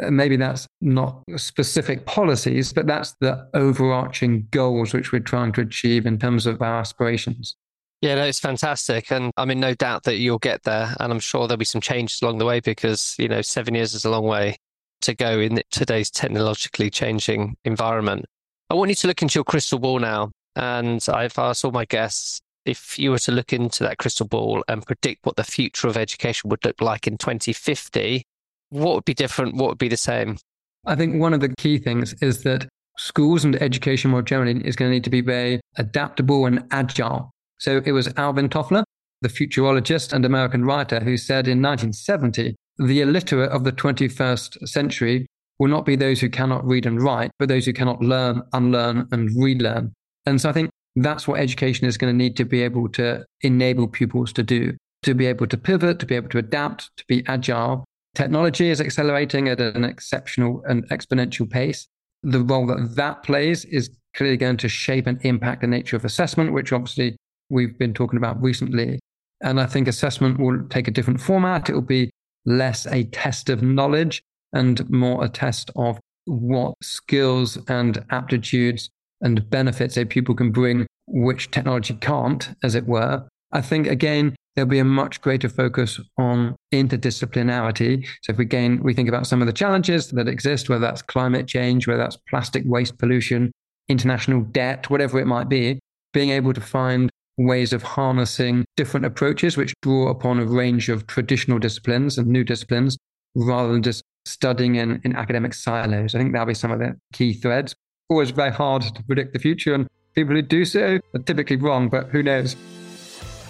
Uh, 0.01 0.11
maybe 0.11 0.35
that's 0.35 0.67
not 0.79 1.23
specific 1.37 2.05
policies, 2.05 2.71
but 2.71 2.85
that's 2.85 3.15
the 3.19 3.47
overarching 3.55 4.47
goals 4.51 4.93
which 4.93 5.11
we're 5.11 5.19
trying 5.19 5.51
to 5.53 5.61
achieve 5.61 6.05
in 6.05 6.19
terms 6.19 6.45
of 6.45 6.61
our 6.61 6.79
aspirations. 6.79 7.55
Yeah, 8.01 8.13
no, 8.13 8.25
it's 8.25 8.39
fantastic. 8.39 9.11
And 9.11 9.31
I 9.37 9.45
mean, 9.45 9.59
no 9.59 9.73
doubt 9.73 10.03
that 10.03 10.17
you'll 10.17 10.37
get 10.37 10.61
there. 10.63 10.95
And 10.99 11.11
I'm 11.11 11.19
sure 11.19 11.47
there'll 11.47 11.57
be 11.57 11.65
some 11.65 11.81
changes 11.81 12.21
along 12.21 12.37
the 12.37 12.45
way 12.45 12.59
because, 12.59 13.15
you 13.17 13.27
know, 13.27 13.41
seven 13.41 13.73
years 13.73 13.95
is 13.95 14.05
a 14.05 14.11
long 14.11 14.25
way 14.25 14.55
to 15.01 15.13
go 15.13 15.39
in 15.39 15.61
today's 15.71 16.09
technologically 16.09 16.89
changing 16.89 17.55
environment. 17.65 18.25
I 18.69 18.73
want 18.73 18.89
you 18.89 18.95
to 18.95 19.07
look 19.07 19.21
into 19.21 19.37
your 19.37 19.43
crystal 19.43 19.79
ball 19.79 19.99
now. 19.99 20.31
And 20.55 21.05
I've 21.07 21.37
asked 21.37 21.63
all 21.63 21.71
my 21.71 21.85
guests 21.85 22.41
if 22.65 22.97
you 22.97 23.11
were 23.11 23.19
to 23.19 23.31
look 23.31 23.53
into 23.53 23.83
that 23.83 23.99
crystal 23.99 24.27
ball 24.27 24.63
and 24.67 24.85
predict 24.85 25.25
what 25.25 25.35
the 25.35 25.43
future 25.43 25.87
of 25.87 25.95
education 25.95 26.49
would 26.49 26.65
look 26.65 26.81
like 26.81 27.07
in 27.07 27.17
2050, 27.17 28.23
what 28.69 28.95
would 28.95 29.05
be 29.05 29.13
different? 29.13 29.55
What 29.55 29.69
would 29.69 29.77
be 29.77 29.87
the 29.87 29.95
same? 29.95 30.37
I 30.85 30.95
think 30.95 31.21
one 31.21 31.33
of 31.33 31.41
the 31.41 31.53
key 31.57 31.77
things 31.77 32.13
is 32.21 32.43
that 32.43 32.67
schools 32.97 33.45
and 33.45 33.55
education 33.61 34.11
more 34.11 34.21
generally 34.21 34.65
is 34.65 34.75
going 34.75 34.89
to 34.89 34.93
need 34.93 35.03
to 35.03 35.09
be 35.09 35.21
very 35.21 35.61
adaptable 35.77 36.45
and 36.45 36.65
agile. 36.71 37.31
So 37.59 37.81
it 37.85 37.91
was 37.91 38.11
Alvin 38.17 38.49
Toffler, 38.49 38.83
the 39.21 39.29
futurologist 39.29 40.11
and 40.11 40.25
American 40.25 40.65
writer, 40.65 40.99
who 40.99 41.17
said 41.17 41.47
in 41.47 41.61
1970 41.61 42.55
the 42.77 43.01
illiterate 43.01 43.51
of 43.51 43.63
the 43.63 43.71
21st 43.71 44.67
century 44.67 45.25
will 45.59 45.69
not 45.69 45.85
be 45.85 45.95
those 45.95 46.19
who 46.21 46.29
cannot 46.29 46.65
read 46.65 46.85
and 46.85 47.01
write, 47.01 47.31
but 47.39 47.49
those 47.49 47.65
who 47.65 47.73
cannot 47.73 48.01
learn, 48.01 48.43
unlearn, 48.53 49.07
and 49.11 49.29
relearn. 49.35 49.91
And 50.25 50.39
so 50.39 50.49
I 50.49 50.53
think 50.53 50.69
that's 50.95 51.27
what 51.27 51.39
education 51.39 51.87
is 51.87 51.97
going 51.97 52.13
to 52.13 52.17
need 52.17 52.35
to 52.37 52.45
be 52.45 52.61
able 52.61 52.89
to 52.89 53.25
enable 53.41 53.87
pupils 53.87 54.33
to 54.33 54.43
do 54.43 54.75
to 55.03 55.13
be 55.13 55.25
able 55.25 55.47
to 55.47 55.57
pivot, 55.57 55.99
to 55.99 56.05
be 56.05 56.15
able 56.15 56.29
to 56.29 56.37
adapt, 56.37 56.89
to 56.97 57.05
be 57.07 57.23
agile. 57.27 57.85
Technology 58.15 58.69
is 58.69 58.81
accelerating 58.81 59.47
at 59.47 59.61
an 59.61 59.83
exceptional 59.83 60.63
and 60.67 60.87
exponential 60.89 61.49
pace. 61.49 61.87
The 62.23 62.41
role 62.41 62.65
that 62.67 62.95
that 62.95 63.23
plays 63.23 63.63
is 63.65 63.89
clearly 64.15 64.37
going 64.37 64.57
to 64.57 64.67
shape 64.67 65.05
and 65.07 65.23
impact 65.23 65.61
the 65.61 65.67
nature 65.67 65.95
of 65.95 66.03
assessment, 66.03 66.51
which 66.53 66.73
obviously 66.73 67.15
we've 67.49 67.77
been 67.77 67.93
talking 67.93 68.17
about 68.17 68.41
recently. 68.41 68.99
And 69.41 69.61
I 69.61 69.67
think 69.67 69.87
assessment 69.87 70.39
will 70.39 70.67
take 70.69 70.87
a 70.87 70.91
different 70.91 71.21
format. 71.21 71.69
It 71.69 71.73
will 71.73 71.81
be 71.81 72.09
less 72.47 72.87
a 72.87 73.03
test 73.03 73.49
of 73.49 73.61
knowledge 73.61 74.23
and 74.53 74.89
more 74.89 75.23
a 75.23 75.29
test 75.29 75.69
of 75.75 75.99
what 76.25 76.73
skills 76.81 77.57
and 77.67 78.03
aptitudes 78.09 78.89
and 79.21 79.47
benefits 79.49 79.97
a 79.97 80.05
pupil 80.05 80.33
can 80.33 80.51
bring, 80.51 80.87
which 81.07 81.51
technology 81.51 81.93
can't, 81.95 82.49
as 82.63 82.73
it 82.73 82.87
were. 82.87 83.27
I 83.51 83.61
think, 83.61 83.87
again, 83.87 84.35
there'll 84.55 84.69
be 84.69 84.79
a 84.79 84.85
much 84.85 85.21
greater 85.21 85.49
focus 85.49 85.99
on 86.17 86.55
interdisciplinarity. 86.73 88.05
So 88.23 88.31
if 88.31 88.37
we 88.37 88.45
gain, 88.45 88.81
we 88.81 88.93
think 88.93 89.09
about 89.09 89.27
some 89.27 89.41
of 89.41 89.47
the 89.47 89.53
challenges 89.53 90.09
that 90.11 90.27
exist, 90.27 90.69
whether 90.69 90.81
that's 90.81 91.01
climate 91.01 91.47
change, 91.47 91.87
whether 91.87 92.01
that's 92.01 92.17
plastic 92.29 92.63
waste 92.65 92.97
pollution, 92.97 93.51
international 93.87 94.41
debt, 94.41 94.89
whatever 94.89 95.19
it 95.19 95.27
might 95.27 95.49
be, 95.49 95.79
being 96.13 96.31
able 96.31 96.53
to 96.53 96.61
find 96.61 97.09
ways 97.37 97.73
of 97.73 97.83
harnessing 97.83 98.65
different 98.75 99.05
approaches 99.05 99.57
which 99.57 99.73
draw 99.81 100.09
upon 100.09 100.39
a 100.39 100.45
range 100.45 100.89
of 100.89 101.07
traditional 101.07 101.59
disciplines 101.59 102.17
and 102.17 102.27
new 102.27 102.43
disciplines 102.43 102.97
rather 103.35 103.71
than 103.71 103.83
just 103.83 104.03
studying 104.25 104.75
in, 104.75 104.99
in 105.03 105.15
academic 105.15 105.53
silos. 105.53 106.15
I 106.15 106.19
think 106.19 106.33
that'll 106.33 106.47
be 106.47 106.53
some 106.53 106.71
of 106.71 106.79
the 106.79 106.95
key 107.13 107.33
threads. 107.33 107.75
Always 108.09 108.31
very 108.31 108.51
hard 108.51 108.81
to 108.81 109.03
predict 109.03 109.33
the 109.33 109.39
future, 109.39 109.73
and 109.73 109.87
people 110.15 110.33
who 110.33 110.41
do 110.41 110.65
so 110.65 110.99
are 111.13 111.21
typically 111.25 111.57
wrong, 111.57 111.89
but 111.89 112.07
who 112.07 112.23
knows? 112.23 112.55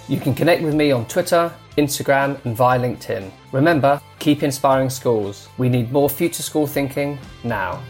You 0.08 0.19
can 0.19 0.34
connect 0.34 0.63
with 0.63 0.73
me 0.73 0.91
on 0.91 1.06
Twitter, 1.08 1.52
Instagram, 1.78 2.43
and 2.45 2.56
via 2.56 2.80
LinkedIn. 2.80 3.30
Remember, 3.52 4.02
keep 4.19 4.41
inspiring 4.41 4.89
schools. 4.89 5.47
We 5.58 5.69
need 5.69 5.91
more 5.91 6.10
future 6.10 6.43
school 6.43 6.65
thinking 6.65 7.19
now. 7.43 7.82